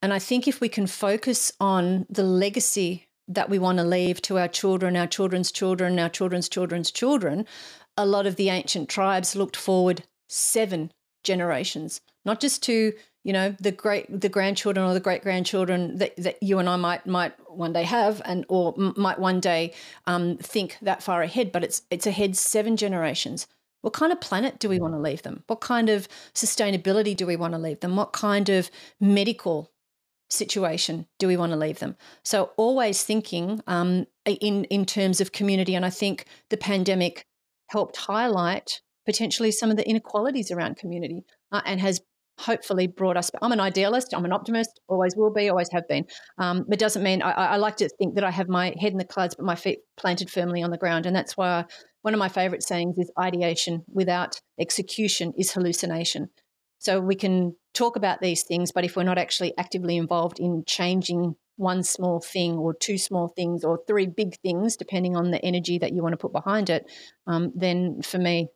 [0.00, 4.22] And I think if we can focus on the legacy that we want to leave
[4.22, 7.46] to our children, our children's children, our children's children's children,
[7.96, 10.92] a lot of the ancient tribes looked forward seven
[11.24, 12.92] generations, not just to
[13.28, 16.76] you know the great the grandchildren or the great grandchildren that, that you and I
[16.76, 19.74] might might one day have and or might one day
[20.06, 23.46] um, think that far ahead but it's it's ahead seven generations.
[23.82, 25.44] What kind of planet do we want to leave them?
[25.46, 27.96] What kind of sustainability do we want to leave them?
[27.96, 29.70] What kind of medical
[30.30, 31.96] situation do we want to leave them?
[32.24, 37.26] So always thinking um, in in terms of community and I think the pandemic
[37.66, 42.00] helped highlight potentially some of the inequalities around community uh, and has
[42.38, 43.30] hopefully brought us.
[43.42, 44.14] I'm an idealist.
[44.14, 44.80] I'm an optimist.
[44.88, 45.48] Always will be.
[45.48, 46.06] Always have been.
[46.38, 48.98] Um, it doesn't mean I, I, like to think that I have my head in
[48.98, 51.06] the clouds, but my feet planted firmly on the ground.
[51.06, 51.64] And that's why
[52.02, 56.30] one of my favorite sayings is ideation without execution is hallucination.
[56.78, 60.62] So we can talk about these things, but if we're not actually actively involved in
[60.64, 65.44] changing one small thing or two small things or three big things, depending on the
[65.44, 66.88] energy that you want to put behind it,
[67.26, 68.48] um, then for me,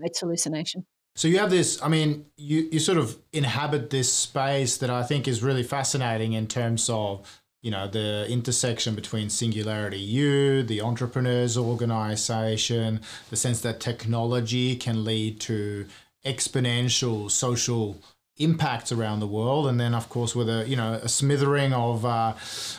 [0.00, 0.86] it's hallucination.
[1.14, 5.02] So you have this, I mean, you, you sort of inhabit this space that I
[5.02, 10.80] think is really fascinating in terms of, you know, the intersection between Singularity U, the
[10.80, 15.86] entrepreneurs organization, the sense that technology can lead to
[16.24, 17.98] exponential social
[18.38, 22.04] impacts around the world, and then of course with a you know a smithering of
[22.04, 22.34] uh,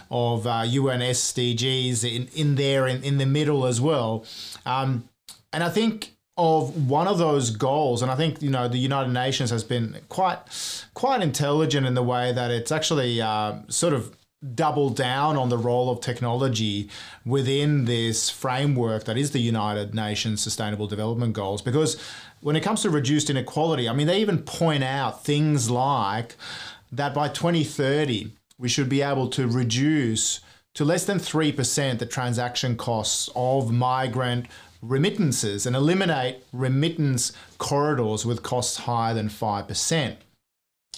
[0.09, 4.25] of uh, UN SDGs in in there in, in the middle as well,
[4.65, 5.07] um,
[5.51, 9.11] and I think of one of those goals and i think you know the united
[9.11, 10.39] nations has been quite
[10.95, 14.15] quite intelligent in the way that it's actually uh, sort of
[14.55, 16.89] doubled down on the role of technology
[17.25, 21.61] within this framework that is the united nations sustainable development goals.
[21.61, 21.97] Because
[22.41, 26.35] when it comes to reduced inequality i mean they even point out things like
[26.91, 30.41] that by 2030 we should be able to reduce
[30.73, 34.47] to less than 3% the transaction costs of migrant
[34.83, 40.15] remittances and eliminate remittance corridors with costs higher than 5%.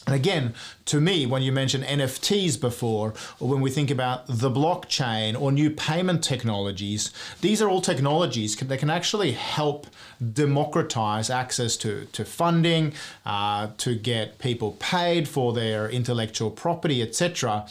[0.05, 0.53] And again,
[0.85, 5.51] to me, when you mention NFTs before, or when we think about the blockchain or
[5.51, 9.87] new payment technologies, these are all technologies that can actually help
[10.33, 12.93] democratize access to, to funding,
[13.25, 17.65] uh, to get people paid for their intellectual property, etc.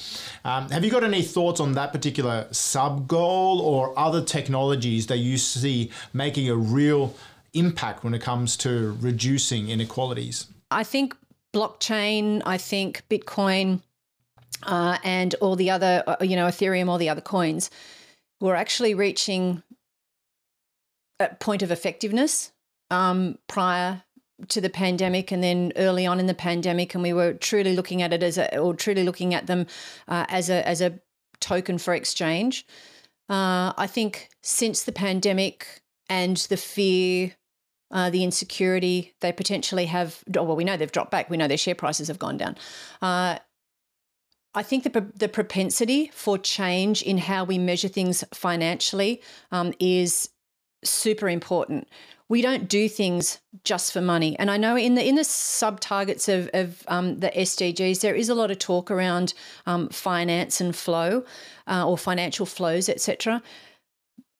[0.44, 5.18] Um, have you got any thoughts on that particular sub goal or other technologies that
[5.18, 7.14] you see making a real
[7.52, 10.48] impact when it comes to reducing inequalities?
[10.70, 11.14] I think
[11.54, 13.80] blockchain, I think Bitcoin,
[14.64, 17.70] uh, and all the other, uh, you know, Ethereum, all the other coins,
[18.40, 19.62] were actually reaching
[21.20, 22.52] a point of effectiveness
[22.90, 24.02] um, prior
[24.48, 28.02] to the pandemic and then early on in the pandemic and we were truly looking
[28.02, 29.66] at it as a or truly looking at them
[30.08, 30.98] uh, as a as a
[31.40, 32.66] token for exchange.
[33.28, 37.32] Uh, I think since the pandemic and the fear,
[37.90, 40.22] uh, the insecurity, they potentially have.
[40.26, 41.30] Well, we know they've dropped back.
[41.30, 42.56] We know their share prices have gone down.
[43.00, 43.38] Uh,
[44.54, 49.20] I think the, the propensity for change in how we measure things financially
[49.50, 50.30] um, is
[50.84, 51.88] super important.
[52.28, 55.78] We don't do things just for money, and I know in the in the sub
[55.80, 59.34] targets of, of um, the SDGs there is a lot of talk around
[59.66, 61.24] um, finance and flow,
[61.66, 63.42] uh, or financial flows, etc.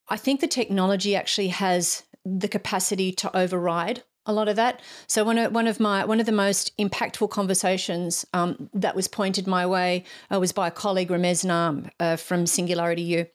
[0.09, 4.81] I think the technology actually has the capacity to override a lot of that.
[5.07, 9.09] So one of one of my one of the most impactful conversations um, that was
[9.09, 13.27] pointed my way uh, was by a colleague Ramez Naam uh, from Singularity U.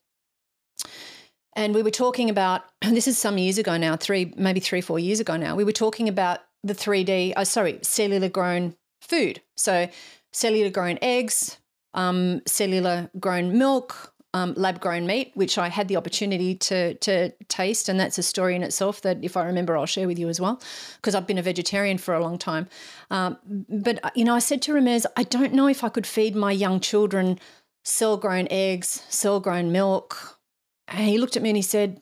[1.55, 4.99] And we were talking about this is some years ago now, three maybe three four
[4.99, 5.55] years ago now.
[5.55, 9.41] We were talking about the three D, oh sorry, cellular grown food.
[9.57, 9.89] So
[10.33, 11.57] cellular grown eggs,
[11.93, 17.31] um, cellular grown milk, um, lab grown meat, which I had the opportunity to to
[17.47, 20.29] taste, and that's a story in itself that, if I remember, I'll share with you
[20.29, 20.61] as well,
[20.97, 22.67] because I've been a vegetarian for a long time.
[23.09, 26.05] Um, but uh, you know, I said to Ramez, I don't know if I could
[26.07, 27.39] feed my young children
[27.83, 30.39] cell grown eggs, cell grown milk.
[30.87, 32.01] And he looked at me and he said,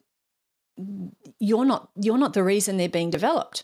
[1.39, 3.63] "You're not you're not the reason they're being developed."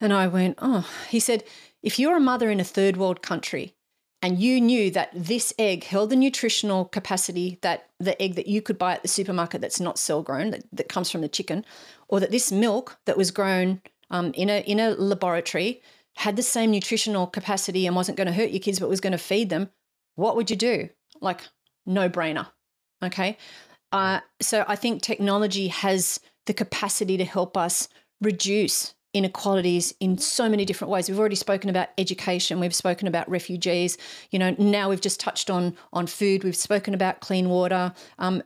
[0.00, 1.44] And I went, "Oh." He said,
[1.82, 3.74] "If you're a mother in a third world country."
[4.22, 8.60] And you knew that this egg held the nutritional capacity that the egg that you
[8.60, 11.64] could buy at the supermarket that's not cell grown that, that comes from the chicken
[12.08, 15.82] or that this milk that was grown um, in a in a laboratory
[16.16, 19.12] had the same nutritional capacity and wasn't going to hurt your kids but was going
[19.12, 19.70] to feed them
[20.16, 20.88] what would you do?
[21.20, 21.42] Like
[21.86, 22.48] no brainer
[23.02, 23.38] okay?
[23.90, 27.88] Uh, so i think technology has the capacity to help us
[28.20, 31.08] reduce inequalities in so many different ways.
[31.08, 33.98] We've already spoken about education, we've spoken about refugees,
[34.30, 37.92] you know, now we've just touched on on food, we've spoken about clean water.
[38.18, 38.42] Um,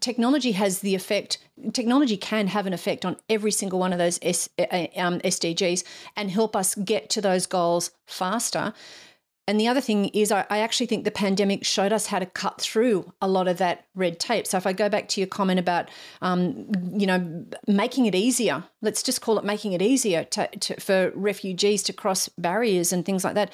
[0.00, 1.38] technology has the effect
[1.72, 5.84] technology can have an effect on every single one of those S, um, SDGs
[6.16, 8.74] and help us get to those goals faster
[9.48, 12.60] and the other thing is, I, actually think the pandemic showed us how to cut
[12.60, 14.46] through a lot of that red tape.
[14.46, 15.90] So if I go back to your comment about,
[16.20, 20.80] um, you know, making it easier, let's just call it making it easier to, to,
[20.80, 23.52] for refugees to cross barriers and things like that.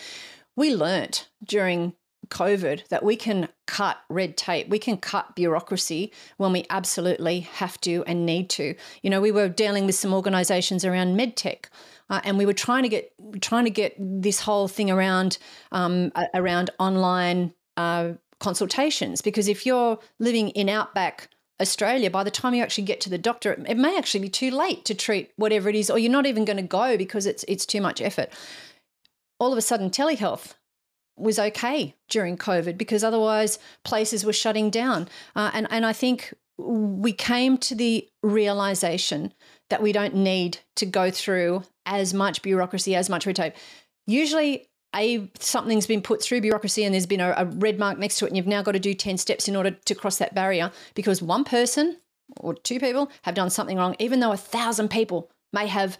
[0.56, 1.94] We learnt during
[2.28, 7.80] COVID that we can cut red tape, we can cut bureaucracy when we absolutely have
[7.82, 8.74] to and need to.
[9.02, 11.66] You know, we were dealing with some organisations around medtech
[12.10, 15.38] uh, and we were trying to get trying to get this whole thing around
[15.72, 21.28] um, around online uh, consultations because if you're living in outback
[21.60, 24.50] Australia, by the time you actually get to the doctor, it may actually be too
[24.50, 27.44] late to treat whatever it is, or you're not even going to go because it's
[27.48, 28.30] it's too much effort.
[29.40, 30.54] All of a sudden, telehealth
[31.18, 36.34] was okay during COVID because otherwise places were shutting down, uh, and and I think
[36.58, 39.32] we came to the realization
[39.70, 43.54] that we don't need to go through as much bureaucracy, as much red tape.
[44.06, 48.18] Usually, a something's been put through bureaucracy and there's been a, a red mark next
[48.18, 50.34] to it, and you've now got to do 10 steps in order to cross that
[50.34, 51.98] barrier because one person
[52.40, 55.98] or two people have done something wrong, even though a thousand people may have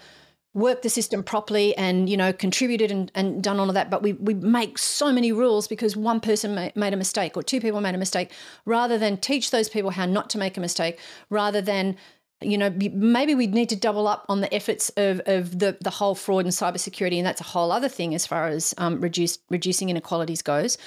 [0.59, 4.03] worked the system properly and you know contributed and, and done all of that but
[4.03, 7.61] we, we make so many rules because one person ma- made a mistake or two
[7.61, 8.31] people made a mistake
[8.65, 10.99] rather than teach those people how not to make a mistake
[11.31, 11.97] rather than
[12.41, 15.91] you know, maybe we need to double up on the efforts of, of the, the
[15.91, 19.39] whole fraud and cybersecurity, and that's a whole other thing as far as um, reduce,
[19.51, 20.79] reducing inequalities goes.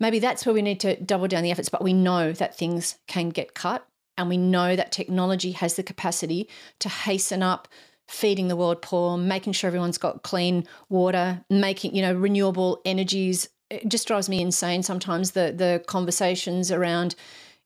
[0.00, 2.96] Maybe that's where we need to double down the efforts, but we know that things
[3.06, 6.48] can get cut, and we know that technology has the capacity
[6.78, 7.68] to hasten up
[8.08, 13.48] feeding the world poor, making sure everyone's got clean water, making, you know, renewable energies.
[13.70, 17.14] It just drives me insane sometimes the the conversations around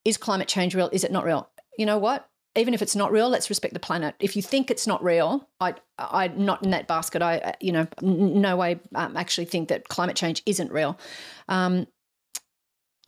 [0.05, 0.89] is climate change real?
[0.93, 1.49] Is it not real?
[1.77, 2.29] You know what?
[2.59, 4.15] even if it's not real, let's respect the planet.
[4.19, 7.23] If you think it's not real, I, I not in that basket.
[7.23, 10.99] I, you know, no way um, actually think that climate change isn't real.
[11.49, 11.87] Um,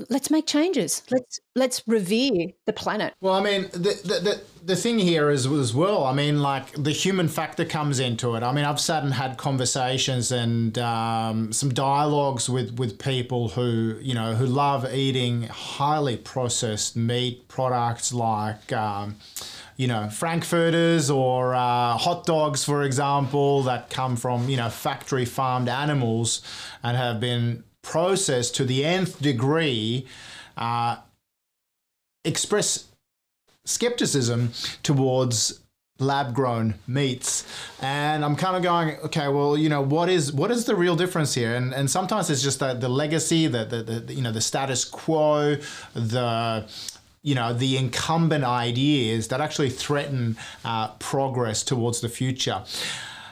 [0.08, 1.02] let's make changes.
[1.10, 3.14] Let's let's revere the planet.
[3.20, 6.04] Well, I mean, the the, the, the thing here is as well.
[6.04, 8.42] I mean, like the human factor comes into it.
[8.42, 13.96] I mean, I've sat and had conversations and um, some dialogues with with people who
[14.00, 18.72] you know who love eating highly processed meat products like.
[18.72, 19.16] Um,
[19.76, 25.24] you know, frankfurters or uh, hot dogs, for example, that come from, you know, factory
[25.24, 26.42] farmed animals
[26.82, 30.06] and have been process to the nth degree
[30.56, 30.96] uh,
[32.24, 32.86] express
[33.64, 34.52] skepticism
[34.82, 35.60] towards
[35.98, 37.46] lab grown meats.
[37.80, 40.96] And i'm kind of going okay well you know what is what is the real
[40.96, 41.54] difference here?
[41.54, 44.84] And and sometimes it's just that the legacy the, the, the you know the status
[44.84, 45.56] quo
[45.94, 46.66] the
[47.22, 52.62] you know the incumbent ideas that actually threaten uh, progress towards the future.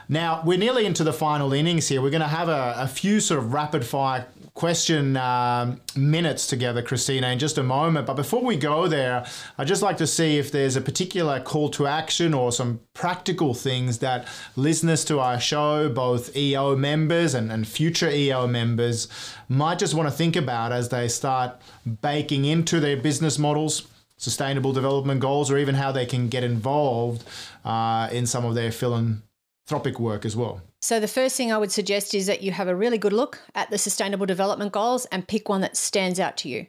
[0.07, 2.01] Now we're nearly into the final innings here.
[2.01, 4.27] We're going to have a, a few sort of rapid fire
[4.59, 8.05] question um, minutes together, Christina, in just a moment.
[8.05, 9.25] But before we go there,
[9.57, 13.53] I'd just like to see if there's a particular call to action or some practical
[13.53, 19.07] things that listeners to our show, both EO members and, and future EO members,
[19.47, 21.61] might just want to think about as they start
[22.01, 23.87] baking into their business models
[24.17, 27.23] sustainable development goals or even how they can get involved
[27.63, 30.59] uh, in some of their philanthropic work as well.
[30.81, 33.41] So, the first thing I would suggest is that you have a really good look
[33.53, 36.67] at the Sustainable Development Goals and pick one that stands out to you.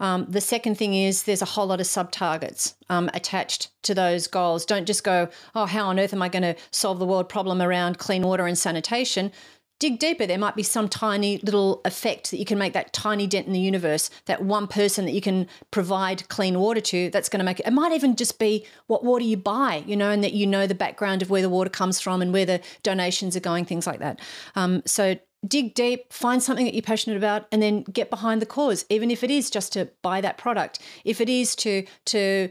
[0.00, 3.94] Um, the second thing is there's a whole lot of sub targets um, attached to
[3.94, 4.66] those goals.
[4.66, 7.62] Don't just go, oh, how on earth am I going to solve the world problem
[7.62, 9.30] around clean water and sanitation?
[9.78, 13.26] Dig deeper, there might be some tiny little effect that you can make that tiny
[13.26, 17.28] dent in the universe, that one person that you can provide clean water to that's
[17.28, 17.66] going to make it.
[17.66, 20.66] It might even just be what water you buy, you know, and that you know
[20.66, 23.86] the background of where the water comes from and where the donations are going, things
[23.86, 24.20] like that.
[24.54, 25.16] Um, so
[25.46, 29.10] dig deep, find something that you're passionate about, and then get behind the cause, even
[29.10, 32.48] if it is just to buy that product, if it is to to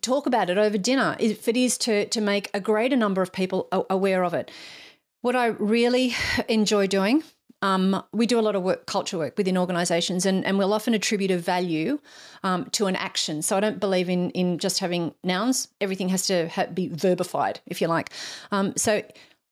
[0.00, 3.32] talk about it over dinner, if it is to to make a greater number of
[3.32, 4.50] people aware of it.
[5.20, 6.14] What I really
[6.48, 7.22] enjoy doing,
[7.60, 10.94] um, we do a lot of work, culture work within organisations, and, and we'll often
[10.94, 11.98] attribute a value
[12.44, 13.42] um, to an action.
[13.42, 15.68] So I don't believe in in just having nouns.
[15.80, 18.10] Everything has to ha- be verbified, if you like.
[18.52, 19.02] Um, so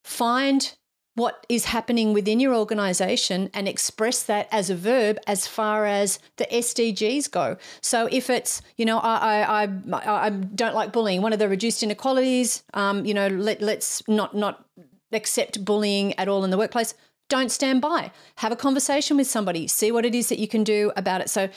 [0.05, 0.77] find
[1.17, 6.19] what is happening within your organization and express that as a verb as far as
[6.37, 7.57] the SDGs go.
[7.81, 11.49] So if it's, you know, I, I, I, I don't like bullying, one of the
[11.49, 14.67] reduced inequalities, um, you know, let, let's not, not
[15.13, 16.95] accept bullying at all in the workplace,
[17.29, 18.13] don't stand by.
[18.37, 21.31] Have a conversation with somebody, see what it is that you can do about it.
[21.31, 21.49] So,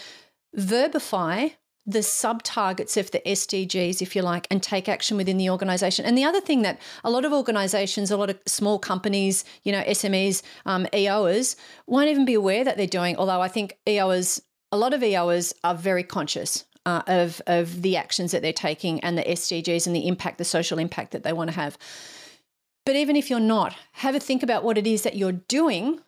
[0.58, 1.52] verbify
[1.86, 6.06] the sub targets of the SDGs, if you like, and take action within the organization.
[6.06, 9.72] And the other thing that a lot of organizations, a lot of small companies, you
[9.72, 11.56] know, SMEs, um, EOers
[11.88, 14.40] won't even be aware that they're doing, although I think EOers,
[14.72, 16.66] a lot of EOers are very conscious.
[16.86, 20.46] Uh, of of the actions that they're taking and the SDGs and the impact, the
[20.46, 21.78] social impact that they want to have.
[22.90, 26.00] But even if you're not, have a think about what it is that you're doing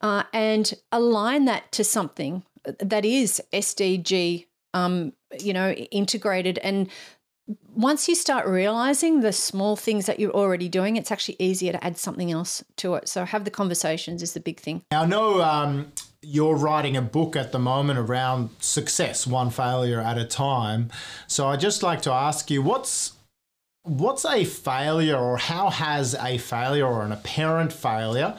[0.00, 2.44] uh, and align that to something
[2.78, 6.56] that is SDG, um, you know, integrated.
[6.62, 6.88] And
[7.74, 11.84] once you start realizing the small things that you're already doing, it's actually easier to
[11.84, 13.06] add something else to it.
[13.06, 14.80] So have the conversations is the big thing.
[14.92, 20.00] Now, I know um, you're writing a book at the moment around success, one failure
[20.00, 20.90] at a time.
[21.26, 23.12] So I'd just like to ask you, what's
[23.82, 28.36] What's a failure, or how has a failure or an apparent failure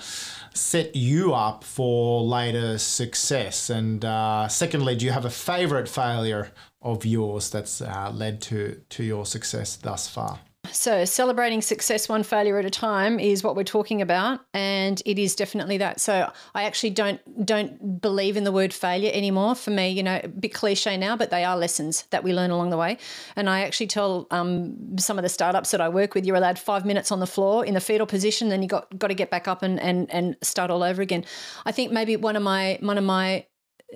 [0.54, 3.72] set you up for later success?
[3.72, 8.82] And uh, secondly, do you have a favorite failure of yours that's uh, led to,
[8.90, 10.40] to your success thus far?
[10.70, 15.18] So, celebrating success one failure at a time is what we're talking about, and it
[15.18, 16.00] is definitely that.
[16.00, 19.56] So, I actually don't don't believe in the word failure anymore.
[19.56, 22.52] For me, you know, a bit cliche now, but they are lessons that we learn
[22.52, 23.00] along the way.
[23.36, 26.60] And I actually tell um, some of the startups that I work with, you're allowed
[26.60, 29.32] five minutes on the floor in the fetal position, then you got got to get
[29.32, 31.26] back up and and and start all over again.
[31.66, 33.48] I think maybe one of my one of my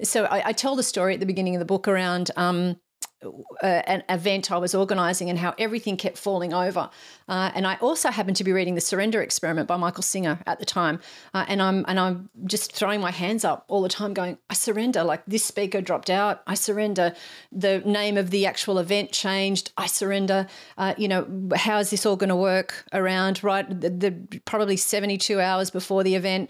[0.03, 2.31] so I, I tell the story at the beginning of the book around.
[2.35, 2.77] Um,
[3.25, 6.89] uh, an event I was organising and how everything kept falling over.
[7.27, 10.59] Uh, and I also happened to be reading the Surrender Experiment by Michael Singer at
[10.59, 10.99] the time,
[11.33, 14.53] uh, and I'm and I'm just throwing my hands up all the time, going, "I
[14.53, 17.13] surrender!" Like this speaker dropped out, I surrender.
[17.51, 20.47] The name of the actual event changed, I surrender.
[20.77, 23.43] Uh, you know, how is this all going to work around?
[23.43, 26.49] Right, the, the probably 72 hours before the event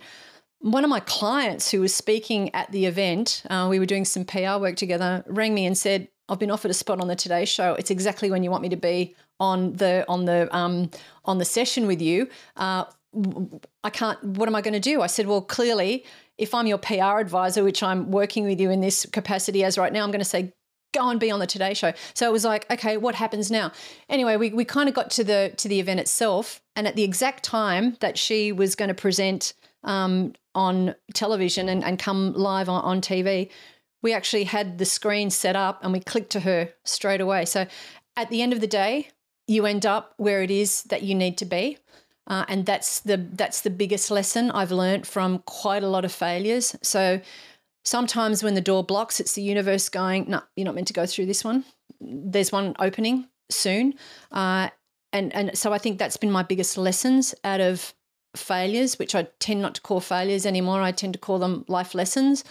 [0.60, 4.26] one of my clients who was speaking at the event, uh, we were doing some
[4.26, 7.46] PR work together, rang me and said, I've been offered a spot on the Today
[7.46, 7.76] Show.
[7.76, 10.90] It's exactly when you want me to be on the on the um,
[11.26, 12.30] on the session with you.
[12.56, 12.86] Uh,
[13.84, 14.22] I can't.
[14.24, 15.02] What am I going to do?
[15.02, 16.04] I said, well, clearly,
[16.38, 19.94] if I'm your PR advisor, which I'm working with you in this capacity as right
[19.94, 20.54] now, I'm going to say.
[20.94, 21.92] Go and be on the Today Show.
[22.14, 23.74] So it was like, okay, what happens now?
[24.08, 27.04] Anyway, we, we kind of got to the to the event itself, and at the
[27.04, 29.54] exact time that she was going to present
[29.84, 33.50] um, on television and, and come live on, on TV,
[34.06, 37.43] we actually had the screen set up and we clicked to her straight away.
[37.43, 37.66] So
[38.16, 39.10] at the end of the day,
[39.47, 41.80] you end up where it is that you need to be.
[42.28, 46.12] Uh, and that's the that's the biggest lesson I've learned from quite a lot of
[46.12, 46.76] failures.
[46.84, 47.20] So
[47.84, 51.08] sometimes when the door blocks, it's the universe going, "No, you're not meant to go
[51.08, 51.66] through this one.
[51.99, 53.95] There's one opening soon."
[54.32, 54.70] Uh,
[55.14, 57.95] and and so I think that's been my biggest lessons out of
[58.36, 60.82] failures, which I tend not to call failures anymore.
[60.82, 62.43] I tend to call them life lessons.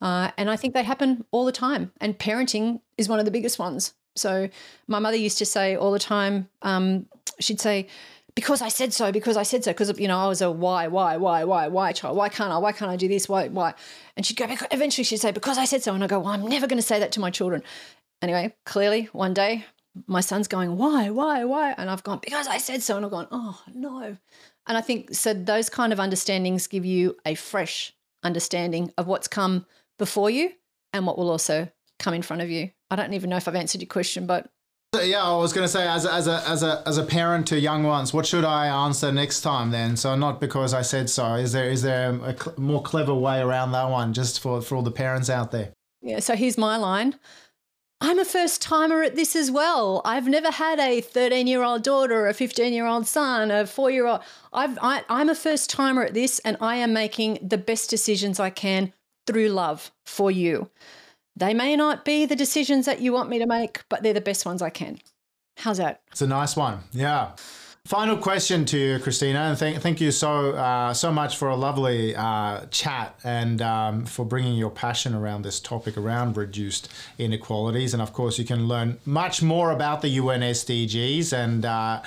[0.00, 1.92] Uh, and I think they happen all the time.
[2.00, 3.94] And parenting is one of the biggest ones.
[4.16, 4.48] So
[4.86, 7.06] my mother used to say all the time, um,
[7.40, 7.88] she'd say,
[8.34, 10.86] because I said so, because I said so, because you know I was a why,
[10.86, 12.16] why, why, why, why child.
[12.16, 12.58] Why can't I?
[12.58, 13.28] Why can't I do this?
[13.28, 13.74] Why, why?
[14.16, 14.46] And she'd go.
[14.70, 16.86] Eventually, she'd say, because I said so, and I go, well, I'm never going to
[16.86, 17.64] say that to my children.
[18.22, 19.64] Anyway, clearly, one day
[20.06, 21.74] my son's going, why, why, why?
[21.76, 22.96] And I've gone, because I said so.
[22.96, 24.16] And I've gone, oh, no.
[24.68, 27.92] And I think so, those kind of understandings give you a fresh
[28.22, 29.66] understanding of what's come
[29.98, 30.52] before you
[30.92, 31.68] and what will also
[31.98, 32.70] come in front of you.
[32.90, 34.50] I don't even know if I've answered your question, but
[34.94, 37.46] yeah, I was going to say, as a, as a as a as a parent
[37.48, 39.96] to young ones, what should I answer next time then?
[39.96, 41.34] So not because I said so.
[41.34, 44.76] Is there is there a cl- more clever way around that one, just for for
[44.76, 45.74] all the parents out there?
[46.00, 46.20] Yeah.
[46.20, 47.16] So here's my line.
[48.00, 50.00] I'm a first timer at this as well.
[50.04, 53.90] I've never had a 13 year old daughter, a 15 year old son, a four
[53.90, 54.20] year old.
[54.52, 58.38] I've, I, I'm a first timer at this, and I am making the best decisions
[58.38, 58.92] I can
[59.28, 60.70] through love for you.
[61.36, 64.20] They may not be the decisions that you want me to make, but they're the
[64.22, 64.98] best ones I can.
[65.58, 66.00] How's that?
[66.10, 66.78] It's a nice one.
[66.92, 67.32] Yeah.
[67.84, 71.56] Final question to you, Christina, and thank, thank you so uh, so much for a
[71.56, 77.94] lovely uh, chat and um, for bringing your passion around this topic around reduced inequalities.
[77.94, 82.02] And of course, you can learn much more about the UN SDGs and uh,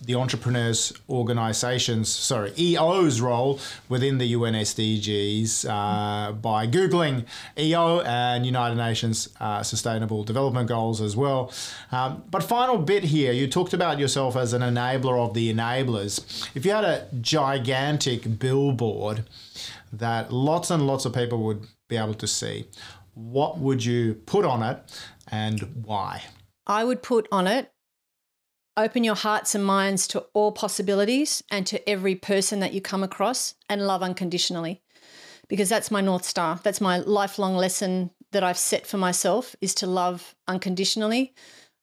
[0.00, 7.24] the entrepreneurs organizations, sorry, EO's role within the UN SDGs uh, by Googling
[7.58, 11.52] EO and United Nations uh, Sustainable Development Goals as well.
[11.92, 16.48] Um, but final bit here, you talked about yourself as an enabler of the enablers.
[16.54, 19.24] If you had a gigantic billboard
[19.92, 22.66] that lots and lots of people would be able to see,
[23.14, 24.78] what would you put on it
[25.28, 26.22] and why?
[26.66, 27.72] I would put on it
[28.76, 33.02] Open your hearts and minds to all possibilities and to every person that you come
[33.02, 34.82] across and love unconditionally.
[35.48, 36.60] Because that's my North Star.
[36.62, 41.32] That's my lifelong lesson that I've set for myself is to love unconditionally.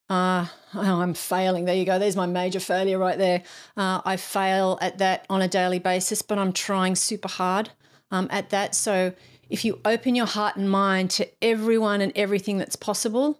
[0.09, 1.65] Uh, oh, I'm failing.
[1.65, 1.97] There you go.
[1.97, 3.41] There's my major failure right there.
[3.75, 7.71] Uh, I fail at that on a daily basis, but I'm trying super hard
[8.11, 8.75] um, at that.
[8.75, 9.13] So
[9.49, 13.39] if you open your heart and mind to everyone and everything that's possible,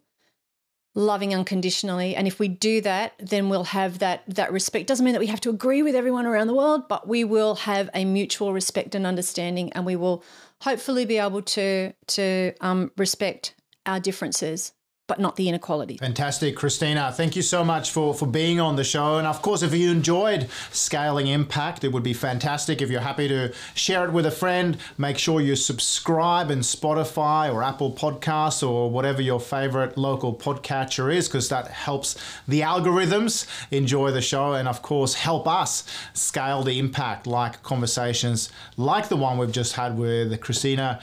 [0.95, 2.15] loving unconditionally.
[2.15, 4.87] And if we do that then we'll have that that respect.
[4.87, 7.55] Doesn't mean that we have to agree with everyone around the world but we will
[7.55, 10.23] have a mutual respect and understanding and we will
[10.61, 14.73] hopefully be able to to um, respect our differences
[15.07, 15.97] but not the inequality.
[15.97, 17.11] Fantastic, Christina.
[17.11, 19.17] Thank you so much for, for being on the show.
[19.17, 23.27] And of course, if you enjoyed Scaling Impact, it would be fantastic if you're happy
[23.27, 24.77] to share it with a friend.
[24.97, 31.13] Make sure you subscribe in Spotify or Apple Podcasts or whatever your favorite local podcatcher
[31.13, 32.15] is, because that helps
[32.47, 35.83] the algorithms enjoy the show and, of course, help us
[36.13, 41.01] scale the impact like conversations like the one we've just had with Christina.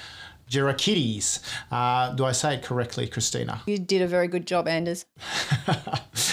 [0.51, 1.41] Gerakiteys.
[1.71, 3.63] Uh, do I say it correctly, Christina?
[3.67, 5.07] You did a very good job, Anders.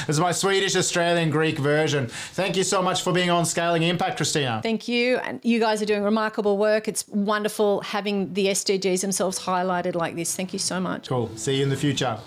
[0.08, 2.08] it's my Swedish, Australian, Greek version.
[2.08, 4.60] Thank you so much for being on Scaling Impact, Christina.
[4.64, 5.18] Thank you.
[5.18, 6.88] And you guys are doing remarkable work.
[6.88, 10.36] It's wonderful having the SDGs themselves highlighted like this.
[10.36, 11.08] Thank you so much.
[11.08, 11.30] Cool.
[11.38, 12.18] See you in the future.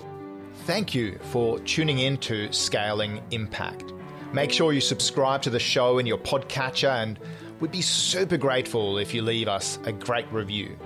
[0.66, 3.92] Thank you for tuning in to Scaling Impact.
[4.32, 7.18] Make sure you subscribe to the show in your podcatcher, and
[7.58, 10.78] we'd be super grateful if you leave us a great review.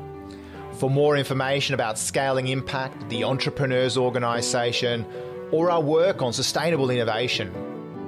[0.79, 5.07] For more information about Scaling Impact, the Entrepreneurs Organisation,
[5.53, 7.53] or our work on sustainable innovation,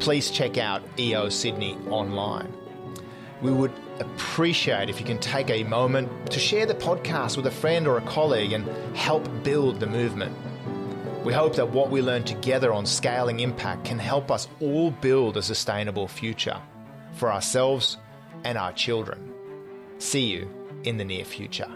[0.00, 2.52] please check out EO Sydney online.
[3.40, 7.52] We would appreciate if you can take a moment to share the podcast with a
[7.52, 10.36] friend or a colleague and help build the movement.
[11.24, 15.36] We hope that what we learn together on Scaling Impact can help us all build
[15.36, 16.60] a sustainable future
[17.14, 17.96] for ourselves
[18.44, 19.32] and our children.
[19.98, 20.48] See you
[20.82, 21.70] in the near future.